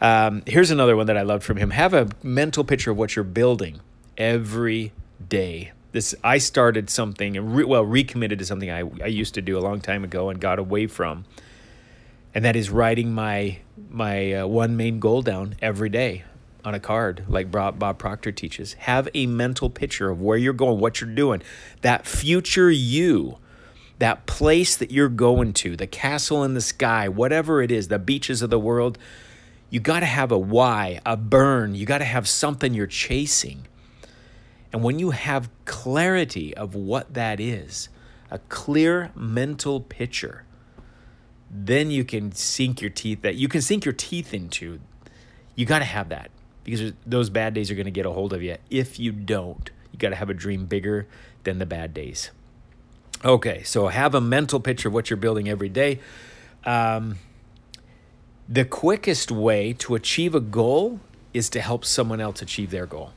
Um, 0.01 0.41
here's 0.47 0.71
another 0.71 0.97
one 0.97 1.05
that 1.05 1.17
I 1.17 1.21
loved 1.21 1.43
from 1.43 1.57
him. 1.57 1.69
Have 1.69 1.93
a 1.93 2.09
mental 2.23 2.63
picture 2.63 2.89
of 2.89 2.97
what 2.97 3.15
you're 3.15 3.23
building 3.23 3.79
every 4.17 4.91
day. 5.29 5.71
This 5.91 6.15
I 6.23 6.39
started 6.39 6.89
something 6.89 7.37
and 7.37 7.55
re, 7.55 7.63
well 7.63 7.85
recommitted 7.85 8.39
to 8.39 8.45
something 8.45 8.71
I, 8.71 8.79
I 9.03 9.07
used 9.07 9.35
to 9.35 9.41
do 9.43 9.55
a 9.55 9.61
long 9.61 9.81
time 9.81 10.03
ago 10.03 10.29
and 10.29 10.41
got 10.41 10.57
away 10.57 10.87
from, 10.87 11.25
and 12.33 12.45
that 12.45 12.55
is 12.55 12.69
writing 12.69 13.13
my 13.13 13.59
my 13.89 14.33
uh, 14.33 14.47
one 14.47 14.75
main 14.75 14.99
goal 14.99 15.21
down 15.21 15.55
every 15.61 15.89
day 15.89 16.23
on 16.65 16.73
a 16.73 16.79
card, 16.79 17.25
like 17.27 17.51
Bob, 17.51 17.77
Bob 17.77 17.99
Proctor 17.99 18.31
teaches. 18.31 18.73
Have 18.73 19.09
a 19.13 19.25
mental 19.25 19.69
picture 19.69 20.09
of 20.09 20.21
where 20.21 20.37
you're 20.37 20.53
going, 20.53 20.79
what 20.79 21.01
you're 21.01 21.09
doing, 21.13 21.43
that 21.81 22.07
future 22.07 22.71
you 22.71 23.37
that 23.99 24.25
place 24.25 24.75
that 24.75 24.91
you're 24.91 25.07
going 25.07 25.53
to, 25.53 25.75
the 25.75 25.87
castle 25.87 26.43
in 26.43 26.53
the 26.53 26.61
sky, 26.61 27.07
whatever 27.07 27.61
it 27.61 27.71
is, 27.71 27.87
the 27.87 27.99
beaches 27.99 28.41
of 28.41 28.49
the 28.49 28.59
world, 28.59 28.97
you 29.69 29.79
got 29.79 30.01
to 30.01 30.05
have 30.05 30.31
a 30.31 30.37
why, 30.37 30.99
a 31.05 31.17
burn. 31.17 31.73
You 31.73 31.85
got 31.85 31.99
to 31.99 32.05
have 32.05 32.27
something 32.27 32.73
you're 32.73 32.85
chasing. 32.85 33.65
And 34.71 34.83
when 34.83 34.99
you 34.99 35.11
have 35.11 35.49
clarity 35.65 36.55
of 36.55 36.75
what 36.75 37.13
that 37.13 37.39
is, 37.39 37.89
a 38.29 38.39
clear 38.39 39.11
mental 39.15 39.79
picture, 39.79 40.43
then 41.53 41.91
you 41.91 42.03
can 42.03 42.31
sink 42.31 42.81
your 42.81 42.89
teeth 42.89 43.21
that 43.21 43.35
you 43.35 43.47
can 43.47 43.61
sink 43.61 43.85
your 43.85 43.93
teeth 43.93 44.33
into. 44.33 44.79
You 45.55 45.65
got 45.65 45.79
to 45.79 45.85
have 45.85 46.09
that 46.09 46.31
because 46.63 46.93
those 47.05 47.29
bad 47.29 47.53
days 47.53 47.69
are 47.69 47.75
going 47.75 47.85
to 47.85 47.91
get 47.91 48.05
a 48.05 48.11
hold 48.11 48.33
of 48.33 48.41
you. 48.41 48.57
If 48.69 48.99
you 48.99 49.11
don't, 49.11 49.69
you 49.91 49.99
got 49.99 50.09
to 50.09 50.15
have 50.15 50.29
a 50.29 50.33
dream 50.33 50.65
bigger 50.65 51.07
than 51.43 51.59
the 51.59 51.65
bad 51.65 51.93
days. 51.93 52.31
Okay, 53.23 53.63
so 53.63 53.87
have 53.87 54.15
a 54.15 54.21
mental 54.21 54.59
picture 54.59 54.87
of 54.87 54.93
what 54.93 55.09
you're 55.09 55.17
building 55.17 55.47
every 55.47 55.69
day. 55.69 55.99
Um, 56.65 57.17
the 58.49 58.65
quickest 58.65 59.31
way 59.31 59.73
to 59.73 59.95
achieve 59.95 60.35
a 60.35 60.39
goal 60.39 60.99
is 61.33 61.49
to 61.51 61.61
help 61.61 61.85
someone 61.85 62.19
else 62.19 62.41
achieve 62.41 62.71
their 62.71 62.85
goal. 62.85 63.11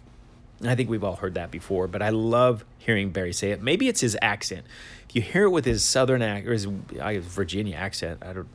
I 0.63 0.75
think 0.75 0.89
we've 0.89 1.05
all 1.05 1.17
heard 1.17 1.35
that 1.35 1.51
before, 1.51 1.87
but 1.87 2.03
I 2.03 2.11
love 2.11 2.65
hearing 2.87 3.11
Barry 3.11 3.33
say 3.33 3.51
it. 3.51 3.61
Maybe 3.61 3.89
it's 3.89 4.01
his 4.01 4.17
accent. 4.23 4.65
If 5.09 5.17
you 5.17 5.21
hear 5.21 5.45
it 5.45 5.51
with 5.51 5.65
his 5.65 5.85
southern 5.85 6.23
accent 6.23 6.49
or 6.49 6.53
his 6.53 6.69
I 7.03 7.19
Virginia 7.19 7.77
accent, 7.77 8.23
I 8.25 8.33
don't. 8.33 8.49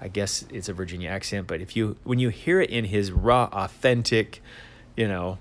I 0.00 0.08
guess 0.08 0.44
it's 0.50 0.68
a 0.68 0.74
Virginia 0.74 1.08
accent, 1.08 1.46
but 1.46 1.60
if 1.60 1.76
you 1.76 1.96
when 2.04 2.18
you 2.18 2.30
hear 2.30 2.60
it 2.60 2.70
in 2.70 2.86
his 2.86 3.12
raw, 3.12 3.48
authentic, 3.52 4.42
you 4.96 5.08
know, 5.08 5.38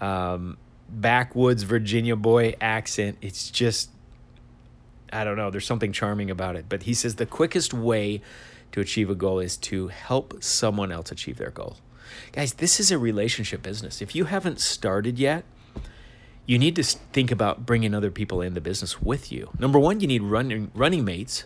um, 0.00 0.56
backwoods 0.88 1.62
Virginia 1.64 2.16
boy 2.16 2.54
accent, 2.60 3.18
it's 3.20 3.50
just 3.50 3.90
I 5.12 5.22
don't 5.24 5.36
know, 5.36 5.50
there's 5.50 5.66
something 5.66 5.92
charming 5.92 6.30
about 6.30 6.56
it. 6.56 6.66
But 6.68 6.84
he 6.84 6.94
says 6.94 7.16
the 7.16 7.26
quickest 7.26 7.74
way 7.74 8.20
to 8.72 8.80
achieve 8.80 9.10
a 9.10 9.14
goal 9.14 9.38
is 9.38 9.56
to 9.58 9.88
help 9.88 10.42
someone 10.42 10.90
else 10.90 11.12
achieve 11.12 11.38
their 11.38 11.50
goal. 11.50 11.76
Guys, 12.32 12.54
this 12.54 12.80
is 12.80 12.90
a 12.90 12.98
relationship 12.98 13.62
business. 13.62 14.02
If 14.02 14.14
you 14.14 14.24
haven't 14.24 14.60
started 14.60 15.18
yet, 15.18 15.44
you 16.46 16.58
need 16.58 16.76
to 16.76 16.82
think 16.82 17.30
about 17.30 17.64
bringing 17.64 17.94
other 17.94 18.10
people 18.10 18.40
in 18.40 18.54
the 18.54 18.60
business 18.60 19.00
with 19.00 19.32
you. 19.32 19.50
Number 19.58 19.78
one, 19.78 20.00
you 20.00 20.06
need 20.06 20.22
running 20.22 20.70
running 20.74 21.04
mates, 21.04 21.44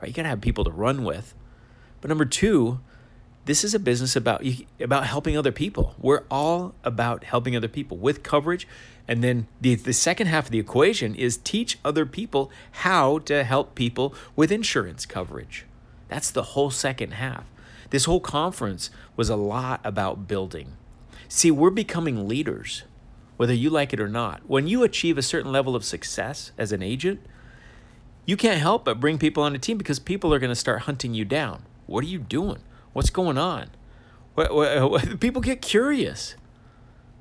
right? 0.00 0.08
You 0.08 0.14
got 0.14 0.22
to 0.22 0.28
have 0.28 0.40
people 0.40 0.64
to 0.64 0.70
run 0.70 1.04
with. 1.04 1.34
But 2.00 2.08
number 2.08 2.26
two, 2.26 2.80
this 3.46 3.64
is 3.64 3.74
a 3.74 3.78
business 3.78 4.16
about 4.16 4.44
about 4.80 5.06
helping 5.06 5.36
other 5.36 5.52
people. 5.52 5.94
We're 5.98 6.24
all 6.30 6.74
about 6.84 7.24
helping 7.24 7.56
other 7.56 7.68
people 7.68 7.96
with 7.96 8.22
coverage 8.22 8.66
and 9.06 9.22
then 9.22 9.48
the, 9.60 9.74
the 9.74 9.92
second 9.92 10.28
half 10.28 10.46
of 10.46 10.50
the 10.50 10.58
equation 10.58 11.14
is 11.14 11.36
teach 11.36 11.78
other 11.84 12.06
people 12.06 12.50
how 12.72 13.18
to 13.20 13.44
help 13.44 13.74
people 13.74 14.14
with 14.34 14.50
insurance 14.50 15.04
coverage. 15.04 15.66
That's 16.08 16.30
the 16.30 16.42
whole 16.42 16.70
second 16.70 17.14
half. 17.14 17.44
This 17.90 18.06
whole 18.06 18.20
conference 18.20 18.90
was 19.14 19.28
a 19.28 19.36
lot 19.36 19.80
about 19.84 20.26
building. 20.26 20.72
See, 21.28 21.50
we're 21.50 21.70
becoming 21.70 22.26
leaders, 22.26 22.84
whether 23.36 23.54
you 23.54 23.70
like 23.70 23.92
it 23.92 24.00
or 24.00 24.08
not. 24.08 24.42
When 24.46 24.66
you 24.66 24.82
achieve 24.82 25.18
a 25.18 25.22
certain 25.22 25.52
level 25.52 25.74
of 25.74 25.84
success 25.84 26.52
as 26.56 26.72
an 26.72 26.82
agent, 26.82 27.20
you 28.26 28.36
can't 28.36 28.60
help 28.60 28.84
but 28.84 29.00
bring 29.00 29.18
people 29.18 29.42
on 29.42 29.54
a 29.54 29.58
team 29.58 29.76
because 29.78 29.98
people 29.98 30.32
are 30.32 30.38
going 30.38 30.50
to 30.50 30.56
start 30.56 30.82
hunting 30.82 31.14
you 31.14 31.24
down. 31.24 31.64
What 31.86 32.04
are 32.04 32.08
you 32.08 32.18
doing? 32.18 32.60
What's 32.92 33.10
going 33.10 33.38
on? 33.38 33.70
What, 34.34 34.54
what, 34.54 34.90
what, 34.90 35.20
people 35.20 35.42
get 35.42 35.60
curious 35.60 36.36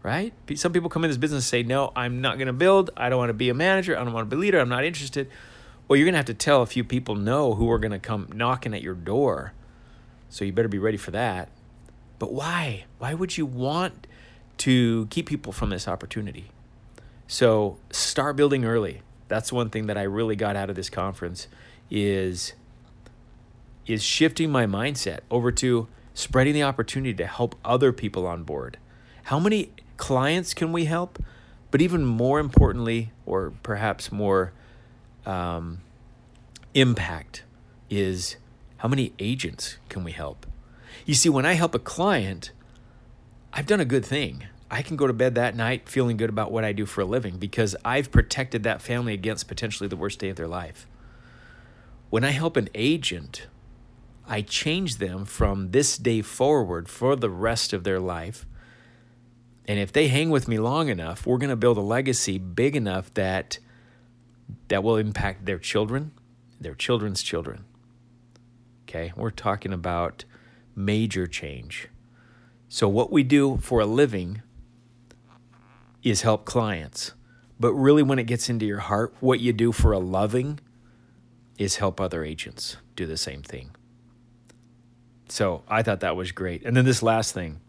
right? 0.03 0.33
Some 0.55 0.73
people 0.73 0.89
come 0.89 1.05
in 1.05 1.09
this 1.09 1.17
business 1.17 1.45
and 1.45 1.49
say, 1.49 1.63
no, 1.63 1.91
I'm 1.95 2.21
not 2.21 2.37
going 2.37 2.47
to 2.47 2.53
build. 2.53 2.91
I 2.95 3.09
don't 3.09 3.17
want 3.17 3.29
to 3.29 3.33
be 3.33 3.49
a 3.49 3.53
manager. 3.53 3.97
I 3.97 4.03
don't 4.03 4.13
want 4.13 4.29
to 4.29 4.35
be 4.35 4.39
a 4.39 4.43
leader. 4.43 4.59
I'm 4.59 4.69
not 4.69 4.83
interested. 4.83 5.29
Well, 5.87 5.97
you're 5.97 6.05
going 6.05 6.13
to 6.13 6.19
have 6.19 6.25
to 6.25 6.33
tell 6.33 6.61
a 6.61 6.65
few 6.65 6.83
people 6.83 7.15
no 7.15 7.55
who 7.55 7.71
are 7.71 7.79
going 7.79 7.91
to 7.93 7.99
come 7.99 8.27
knocking 8.33 8.73
at 8.73 8.81
your 8.81 8.93
door. 8.93 9.53
So 10.29 10.45
you 10.45 10.51
better 10.51 10.67
be 10.67 10.77
ready 10.77 10.97
for 10.97 11.11
that. 11.11 11.49
But 12.19 12.33
why? 12.33 12.83
Why 12.99 13.13
would 13.13 13.37
you 13.37 13.45
want 13.45 14.07
to 14.57 15.07
keep 15.07 15.27
people 15.27 15.51
from 15.51 15.69
this 15.69 15.87
opportunity? 15.87 16.51
So 17.27 17.77
start 17.91 18.35
building 18.35 18.65
early. 18.65 19.01
That's 19.27 19.51
one 19.51 19.69
thing 19.69 19.87
that 19.87 19.97
I 19.97 20.03
really 20.03 20.35
got 20.35 20.55
out 20.55 20.69
of 20.69 20.75
this 20.75 20.89
conference 20.89 21.47
is 21.89 22.53
is 23.85 24.01
shifting 24.01 24.49
my 24.49 24.65
mindset 24.65 25.19
over 25.29 25.51
to 25.51 25.87
spreading 26.13 26.53
the 26.53 26.63
opportunity 26.63 27.13
to 27.13 27.25
help 27.25 27.55
other 27.65 27.91
people 27.91 28.25
on 28.25 28.43
board. 28.43 28.77
How 29.23 29.39
many 29.39 29.71
clients 29.97 30.53
can 30.53 30.71
we 30.71 30.85
help? 30.85 31.21
But 31.71 31.81
even 31.81 32.05
more 32.05 32.39
importantly, 32.39 33.11
or 33.25 33.51
perhaps 33.63 34.11
more 34.11 34.53
um, 35.25 35.81
impact, 36.73 37.43
is 37.89 38.37
how 38.77 38.87
many 38.87 39.13
agents 39.19 39.77
can 39.89 40.03
we 40.03 40.11
help? 40.11 40.45
You 41.05 41.13
see, 41.13 41.29
when 41.29 41.45
I 41.45 41.53
help 41.53 41.73
a 41.73 41.79
client, 41.79 42.51
I've 43.53 43.67
done 43.67 43.79
a 43.79 43.85
good 43.85 44.05
thing. 44.05 44.47
I 44.71 44.81
can 44.81 44.97
go 44.97 45.05
to 45.05 45.13
bed 45.13 45.35
that 45.35 45.55
night 45.55 45.87
feeling 45.87 46.17
good 46.17 46.29
about 46.29 46.51
what 46.51 46.63
I 46.63 46.73
do 46.73 46.85
for 46.85 47.01
a 47.01 47.05
living 47.05 47.37
because 47.37 47.75
I've 47.85 48.11
protected 48.11 48.63
that 48.63 48.81
family 48.81 49.13
against 49.13 49.47
potentially 49.47 49.87
the 49.87 49.95
worst 49.95 50.19
day 50.19 50.29
of 50.29 50.35
their 50.35 50.47
life. 50.47 50.87
When 52.09 52.23
I 52.23 52.31
help 52.31 52.57
an 52.57 52.69
agent, 52.73 53.47
I 54.27 54.41
change 54.41 54.97
them 54.97 55.25
from 55.25 55.71
this 55.71 55.97
day 55.97 56.21
forward 56.21 56.89
for 56.89 57.15
the 57.15 57.29
rest 57.29 57.71
of 57.71 57.83
their 57.83 57.99
life 57.99 58.45
and 59.65 59.79
if 59.79 59.91
they 59.93 60.09
hang 60.09 60.29
with 60.29 60.47
me 60.47 60.59
long 60.59 60.89
enough, 60.89 61.25
we're 61.25 61.37
going 61.37 61.49
to 61.49 61.55
build 61.55 61.77
a 61.77 61.81
legacy 61.81 62.37
big 62.37 62.75
enough 62.75 63.13
that 63.13 63.59
that 64.67 64.83
will 64.83 64.97
impact 64.97 65.45
their 65.45 65.57
children, 65.57 66.11
their 66.59 66.75
children's 66.75 67.23
children. 67.23 67.63
Okay? 68.83 69.13
We're 69.15 69.31
talking 69.31 69.71
about 69.71 70.25
major 70.75 71.27
change. 71.27 71.87
So 72.73 72.89
what 72.89 73.11
we 73.11 73.21
do 73.21 73.57
for 73.57 73.81
a 73.81 73.85
living 73.85 74.41
is 76.01 76.23
help 76.23 76.43
clients. 76.43 77.13
But 77.59 77.71
really 77.73 78.01
when 78.01 78.17
it 78.17 78.23
gets 78.23 78.49
into 78.49 78.65
your 78.65 78.79
heart, 78.79 79.13
what 79.19 79.39
you 79.39 79.53
do 79.53 79.71
for 79.71 79.91
a 79.91 79.99
loving 79.99 80.59
is 81.59 81.75
help 81.75 82.01
other 82.01 82.23
agents 82.23 82.77
do 82.95 83.05
the 83.05 83.15
same 83.15 83.43
thing. 83.43 83.75
So 85.29 85.61
I 85.67 85.83
thought 85.83 85.99
that 85.99 86.15
was 86.15 86.31
great. 86.31 86.65
And 86.65 86.75
then 86.75 86.83
this 86.83 87.03
last 87.03 87.31
thing 87.35 87.59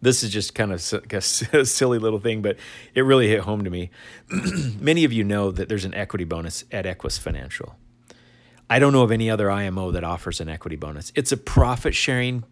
this 0.00 0.22
is 0.22 0.30
just 0.30 0.54
kind 0.54 0.72
of 0.72 0.80
a 1.12 1.20
silly 1.20 1.98
little 1.98 2.20
thing, 2.20 2.40
but 2.40 2.56
it 2.94 3.02
really 3.02 3.28
hit 3.28 3.40
home 3.40 3.64
to 3.64 3.70
me. 3.70 3.90
Many 4.80 5.04
of 5.04 5.12
you 5.12 5.24
know 5.24 5.50
that 5.50 5.68
there's 5.68 5.84
an 5.84 5.92
equity 5.92 6.24
bonus 6.24 6.64
at 6.72 6.86
Equis 6.86 7.18
Financial. 7.18 7.76
I 8.70 8.78
don't 8.78 8.94
know 8.94 9.02
of 9.02 9.12
any 9.12 9.28
other 9.28 9.50
IMO 9.50 9.90
that 9.90 10.04
offers 10.04 10.40
an 10.40 10.48
equity 10.48 10.76
bonus. 10.76 11.12
It's 11.14 11.32
a 11.32 11.36
profit 11.36 11.94
sharing 11.94 12.44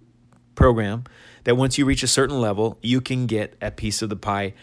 program 0.54 1.04
that 1.44 1.56
once 1.56 1.78
you 1.78 1.84
reach 1.84 2.02
a 2.02 2.08
certain 2.08 2.40
level, 2.40 2.78
you 2.82 3.00
can 3.00 3.26
get 3.26 3.56
a 3.60 3.70
piece 3.70 4.02
of 4.02 4.08
the 4.08 4.16
pie 4.16 4.54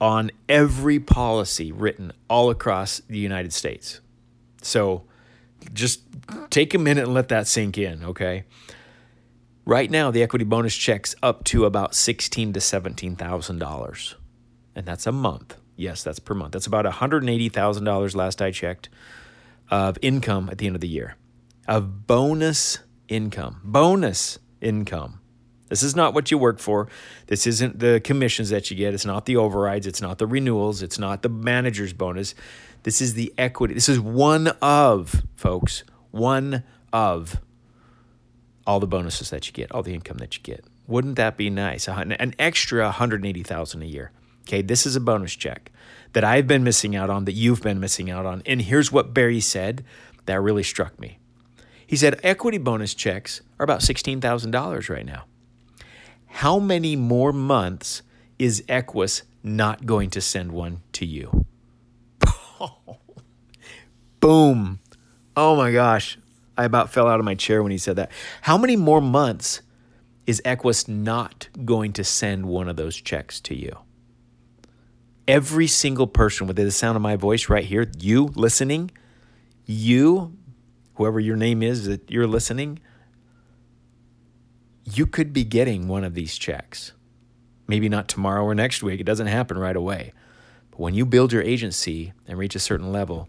on 0.00 0.30
every 0.48 1.00
policy 1.00 1.72
written 1.72 2.12
all 2.28 2.50
across 2.50 3.00
the 3.08 3.18
United 3.18 3.52
States. 3.52 4.00
So 4.62 5.04
just 5.72 6.02
take 6.50 6.74
a 6.74 6.78
minute 6.78 7.04
and 7.04 7.14
let 7.14 7.28
that 7.28 7.46
sink 7.46 7.78
in, 7.78 8.04
okay? 8.04 8.44
Right 9.64 9.90
now, 9.90 10.10
the 10.10 10.22
equity 10.22 10.44
bonus 10.44 10.74
checks 10.74 11.14
up 11.22 11.44
to 11.44 11.64
about 11.66 11.94
sixteen 11.94 12.52
to 12.54 12.60
seventeen 12.60 13.16
thousand 13.16 13.58
dollars, 13.58 14.14
and 14.74 14.86
that's 14.86 15.06
a 15.06 15.12
month. 15.12 15.56
Yes, 15.76 16.02
that's 16.02 16.18
per 16.18 16.34
month. 16.34 16.52
That's 16.52 16.66
about 16.66 16.86
one 16.86 16.94
hundred 16.94 17.28
eighty 17.28 17.50
thousand 17.50 17.84
dollars 17.84 18.16
last 18.16 18.40
I 18.40 18.50
checked 18.50 18.88
of 19.70 19.98
income 20.00 20.48
at 20.50 20.58
the 20.58 20.66
end 20.66 20.74
of 20.74 20.80
the 20.80 20.88
year, 20.88 21.16
of 21.66 22.06
bonus 22.06 22.78
income, 23.08 23.60
bonus 23.62 24.38
income. 24.60 25.20
This 25.68 25.82
is 25.82 25.94
not 25.94 26.14
what 26.14 26.30
you 26.30 26.38
work 26.38 26.58
for. 26.58 26.88
This 27.26 27.46
isn't 27.46 27.78
the 27.78 28.00
commissions 28.02 28.48
that 28.48 28.70
you 28.70 28.76
get. 28.76 28.94
It's 28.94 29.04
not 29.04 29.26
the 29.26 29.36
overrides. 29.36 29.86
It's 29.86 30.00
not 30.00 30.18
the 30.18 30.26
renewals. 30.26 30.82
It's 30.82 30.98
not 30.98 31.22
the 31.22 31.28
manager's 31.28 31.92
bonus. 31.92 32.34
This 32.84 33.02
is 33.02 33.14
the 33.14 33.34
equity. 33.36 33.74
This 33.74 33.88
is 33.88 34.00
one 34.00 34.48
of, 34.62 35.22
folks, 35.36 35.84
one 36.10 36.64
of 36.92 37.40
all 38.66 38.80
the 38.80 38.86
bonuses 38.86 39.28
that 39.30 39.46
you 39.46 39.52
get, 39.52 39.70
all 39.72 39.82
the 39.82 39.92
income 39.92 40.18
that 40.18 40.36
you 40.36 40.42
get. 40.42 40.64
Wouldn't 40.86 41.16
that 41.16 41.36
be 41.36 41.50
nice? 41.50 41.86
An 41.86 42.34
extra 42.38 42.84
180,000 42.84 43.82
a 43.82 43.84
year. 43.84 44.10
Okay, 44.46 44.62
this 44.62 44.86
is 44.86 44.96
a 44.96 45.00
bonus 45.00 45.36
check 45.36 45.70
that 46.14 46.24
I've 46.24 46.46
been 46.46 46.64
missing 46.64 46.96
out 46.96 47.10
on, 47.10 47.26
that 47.26 47.32
you've 47.32 47.60
been 47.60 47.78
missing 47.78 48.10
out 48.10 48.24
on. 48.24 48.42
And 48.46 48.62
here's 48.62 48.90
what 48.90 49.12
Barry 49.12 49.40
said 49.40 49.84
that 50.24 50.40
really 50.40 50.62
struck 50.62 50.98
me. 50.98 51.17
He 51.88 51.96
said 51.96 52.20
equity 52.22 52.58
bonus 52.58 52.92
checks 52.92 53.40
are 53.58 53.64
about 53.64 53.80
$16,000 53.80 54.90
right 54.90 55.06
now. 55.06 55.24
How 56.26 56.58
many 56.58 56.96
more 56.96 57.32
months 57.32 58.02
is 58.38 58.62
Equis 58.68 59.22
not 59.42 59.86
going 59.86 60.10
to 60.10 60.20
send 60.20 60.52
one 60.52 60.82
to 60.92 61.06
you? 61.06 61.46
Boom. 64.20 64.80
Oh 65.34 65.56
my 65.56 65.72
gosh. 65.72 66.18
I 66.58 66.64
about 66.64 66.90
fell 66.90 67.08
out 67.08 67.20
of 67.20 67.24
my 67.24 67.34
chair 67.34 67.62
when 67.62 67.72
he 67.72 67.78
said 67.78 67.96
that. 67.96 68.10
How 68.42 68.58
many 68.58 68.76
more 68.76 69.00
months 69.00 69.62
is 70.26 70.42
Equis 70.44 70.88
not 70.88 71.48
going 71.64 71.94
to 71.94 72.04
send 72.04 72.44
one 72.44 72.68
of 72.68 72.76
those 72.76 72.96
checks 72.96 73.40
to 73.40 73.54
you? 73.54 73.78
Every 75.26 75.66
single 75.66 76.06
person 76.06 76.46
within 76.46 76.66
the 76.66 76.70
sound 76.70 76.96
of 76.96 77.02
my 77.02 77.16
voice 77.16 77.48
right 77.48 77.64
here, 77.64 77.90
you 77.98 78.26
listening, 78.34 78.90
you, 79.64 80.36
whoever 80.98 81.20
your 81.20 81.36
name 81.36 81.62
is 81.62 81.86
that 81.86 82.10
you're 82.10 82.26
listening, 82.26 82.80
you 84.84 85.06
could 85.06 85.32
be 85.32 85.44
getting 85.44 85.86
one 85.86 86.02
of 86.02 86.14
these 86.14 86.36
checks. 86.36 86.92
Maybe 87.68 87.88
not 87.88 88.08
tomorrow 88.08 88.42
or 88.42 88.54
next 88.54 88.82
week. 88.82 89.00
It 89.00 89.04
doesn't 89.04 89.28
happen 89.28 89.56
right 89.58 89.76
away. 89.76 90.12
But 90.72 90.80
when 90.80 90.94
you 90.94 91.06
build 91.06 91.32
your 91.32 91.42
agency 91.42 92.12
and 92.26 92.36
reach 92.36 92.56
a 92.56 92.58
certain 92.58 92.90
level, 92.90 93.28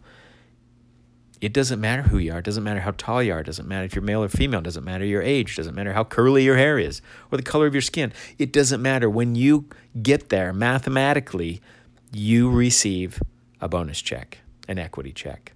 it 1.42 1.54
doesn't 1.54 1.80
matter 1.80 2.02
who 2.02 2.18
you 2.18 2.34
are. 2.34 2.40
It 2.40 2.46
doesn't 2.46 2.64
matter 2.64 2.80
how 2.80 2.92
tall 2.98 3.22
you 3.22 3.34
are. 3.34 3.42
It 3.42 3.46
doesn't 3.46 3.68
matter 3.68 3.86
if 3.86 3.94
you're 3.94 4.04
male 4.04 4.24
or 4.24 4.30
female. 4.30 4.62
It 4.62 4.64
doesn't 4.64 4.84
matter 4.84 5.06
your 5.06 5.22
age. 5.22 5.52
It 5.52 5.58
doesn't 5.58 5.76
matter 5.76 5.94
how 5.94 6.04
curly 6.04 6.44
your 6.44 6.58
hair 6.58 6.80
is 6.80 7.04
or 7.32 7.38
the 7.38 7.44
color 7.44 7.68
of 7.68 7.76
your 7.76 7.82
skin. 7.84 8.12
It 8.40 8.52
doesn't 8.52 8.82
matter. 8.82 9.12
When 9.12 9.36
you 9.36 9.70
get 10.02 10.30
there, 10.30 10.54
mathematically, 10.54 11.62
you 12.12 12.50
receive 12.50 13.22
a 13.62 13.70
bonus 13.70 14.02
check, 14.02 14.40
an 14.68 14.80
equity 14.80 15.12
check. 15.12 15.54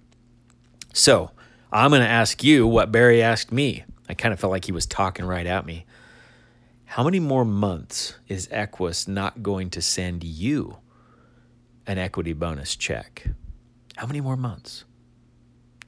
So 0.92 1.32
I'm 1.74 1.90
going 1.90 2.02
to 2.02 2.08
ask 2.08 2.44
you 2.44 2.68
what 2.68 2.92
Barry 2.92 3.20
asked 3.20 3.50
me. 3.50 3.82
I 4.08 4.14
kind 4.14 4.32
of 4.32 4.38
felt 4.38 4.52
like 4.52 4.64
he 4.64 4.70
was 4.70 4.86
talking 4.86 5.24
right 5.24 5.44
at 5.44 5.66
me. 5.66 5.86
How 6.84 7.02
many 7.02 7.18
more 7.18 7.44
months 7.44 8.14
is 8.28 8.46
Equis 8.46 9.08
not 9.08 9.42
going 9.42 9.70
to 9.70 9.82
send 9.82 10.22
you 10.22 10.76
an 11.84 11.98
equity 11.98 12.32
bonus 12.32 12.76
check? 12.76 13.26
How 13.96 14.06
many 14.06 14.20
more 14.20 14.36
months? 14.36 14.84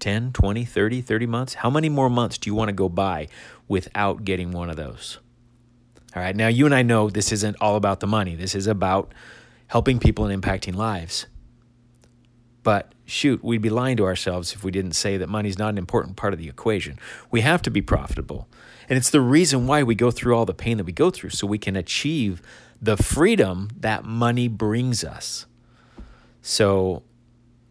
10, 0.01 0.33
20, 0.33 0.65
30, 0.65 1.03
30 1.03 1.27
months? 1.27 1.55
How 1.55 1.71
many 1.71 1.89
more 1.89 2.11
months 2.11 2.37
do 2.37 2.51
you 2.51 2.55
want 2.57 2.69
to 2.69 2.75
go 2.75 2.89
by 2.89 3.29
without 3.69 4.25
getting 4.25 4.51
one 4.51 4.71
of 4.71 4.77
those? 4.77 5.21
All 6.17 6.23
right, 6.23 6.35
now 6.35 6.49
you 6.49 6.67
and 6.67 6.75
I 6.75 6.83
know 6.83 7.11
this 7.11 7.31
isn't 7.31 7.59
all 7.61 7.77
about 7.77 8.01
the 8.01 8.09
money. 8.09 8.35
This 8.35 8.57
is 8.57 8.67
about 8.67 9.15
helping 9.69 10.01
people 10.01 10.27
and 10.27 10.43
impacting 10.43 10.75
lives. 10.75 11.27
But 12.67 12.91
shoot, 13.05 13.45
we'd 13.45 13.63
be 13.63 13.71
lying 13.71 13.97
to 13.99 14.07
ourselves 14.07 14.53
if 14.53 14.65
we 14.65 14.73
didn't 14.73 14.95
say 14.95 15.17
that 15.19 15.29
money's 15.29 15.57
not 15.57 15.69
an 15.69 15.79
important 15.79 16.17
part 16.17 16.33
of 16.33 16.41
the 16.41 16.49
equation. 16.49 16.99
We 17.31 17.43
have 17.43 17.63
to 17.63 17.71
be 17.71 17.81
profitable. 17.81 18.49
And 18.89 18.97
it's 18.97 19.11
the 19.11 19.21
reason 19.21 19.69
why 19.69 19.85
we 19.85 19.95
go 19.95 20.11
through 20.11 20.37
all 20.37 20.45
the 20.45 20.53
pain 20.53 20.77
that 20.79 20.83
we 20.83 20.91
go 20.91 21.11
through 21.11 21.31
so 21.31 21.47
we 21.47 21.59
can 21.59 21.77
achieve 21.77 22.43
the 22.83 22.97
freedom 22.97 23.71
that 23.79 24.05
money 24.05 24.49
brings 24.49 25.05
us. 25.05 25.47
So 26.43 27.05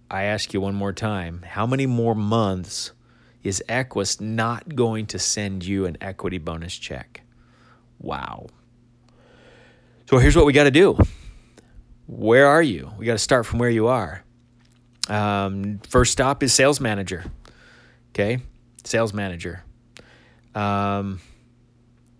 I 0.10 0.24
ask 0.24 0.54
you 0.54 0.62
one 0.62 0.76
more 0.76 0.94
time 0.94 1.44
how 1.46 1.68
many 1.68 1.88
more 1.88 2.16
months 2.16 2.94
is 3.44 3.62
Equis 3.68 4.22
not 4.22 4.78
going 4.78 5.08
to 5.08 5.20
send 5.20 5.66
you 5.66 5.86
an 5.86 5.98
equity 6.00 6.38
bonus 6.38 6.78
check? 6.78 7.24
Wow. 8.00 8.48
So 10.10 10.20
here's 10.20 10.38
what 10.38 10.46
we 10.46 10.54
got 10.54 10.64
to 10.64 10.72
do. 10.72 10.98
Where 12.08 12.48
are 12.48 12.64
you? 12.64 12.94
We 12.98 13.06
got 13.06 13.12
to 13.12 13.18
start 13.18 13.46
from 13.46 13.60
where 13.60 13.70
you 13.70 13.88
are. 13.88 14.25
Um, 15.08 15.80
first 15.88 16.12
stop 16.12 16.42
is 16.44 16.54
sales 16.54 16.80
manager. 16.80 17.26
Okay, 18.10 18.40
sales 18.84 19.14
manager. 19.14 19.64
Um, 20.54 21.20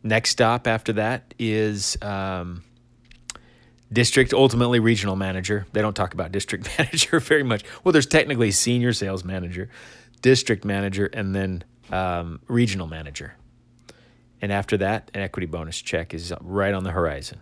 next 0.04 0.32
stop 0.32 0.68
after 0.68 0.94
that 0.94 1.34
is 1.40 1.98
um, 2.02 2.64
district, 3.92 4.34
ultimately 4.34 4.80
regional 4.80 5.16
manager. 5.16 5.66
They 5.74 5.82
don't 5.82 5.96
talk 5.96 6.14
about 6.14 6.32
district 6.32 6.70
manager 6.78 7.20
very 7.20 7.44
much. 7.44 7.64
Well, 7.84 7.92
there's 7.92 8.06
technically 8.06 8.52
senior 8.52 8.94
sales 8.94 9.24
manager, 9.24 9.70
district 10.22 10.66
manager, 10.66 11.06
and 11.08 11.34
then 11.34 11.64
um, 11.92 12.42
regional 12.48 12.88
manager. 12.88 13.36
And 14.42 14.52
after 14.52 14.78
that, 14.78 15.10
an 15.14 15.22
equity 15.22 15.48
bonus 15.48 15.82
check 15.82 16.14
is 16.14 16.34
right 16.42 16.74
on 16.74 16.84
the 16.84 16.92
horizon. 16.92 17.40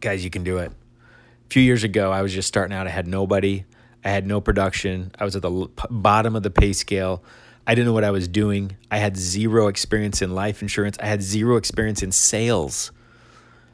Guys, 0.00 0.24
you 0.24 0.30
can 0.30 0.42
do 0.42 0.58
it. 0.58 0.72
A 0.72 1.48
few 1.50 1.62
years 1.62 1.84
ago, 1.84 2.10
I 2.10 2.22
was 2.22 2.32
just 2.32 2.48
starting 2.48 2.74
out. 2.74 2.86
I 2.86 2.90
had 2.90 3.06
nobody. 3.06 3.64
I 4.04 4.10
had 4.10 4.26
no 4.26 4.40
production. 4.40 5.12
I 5.18 5.24
was 5.24 5.36
at 5.36 5.42
the 5.42 5.68
bottom 5.90 6.36
of 6.36 6.42
the 6.42 6.50
pay 6.50 6.72
scale. 6.72 7.22
I 7.66 7.74
didn't 7.74 7.86
know 7.86 7.92
what 7.92 8.04
I 8.04 8.10
was 8.10 8.26
doing. 8.28 8.76
I 8.90 8.98
had 8.98 9.16
zero 9.16 9.68
experience 9.68 10.22
in 10.22 10.34
life 10.34 10.62
insurance. 10.62 10.96
I 11.00 11.06
had 11.06 11.22
zero 11.22 11.56
experience 11.56 12.02
in 12.02 12.12
sales. 12.12 12.90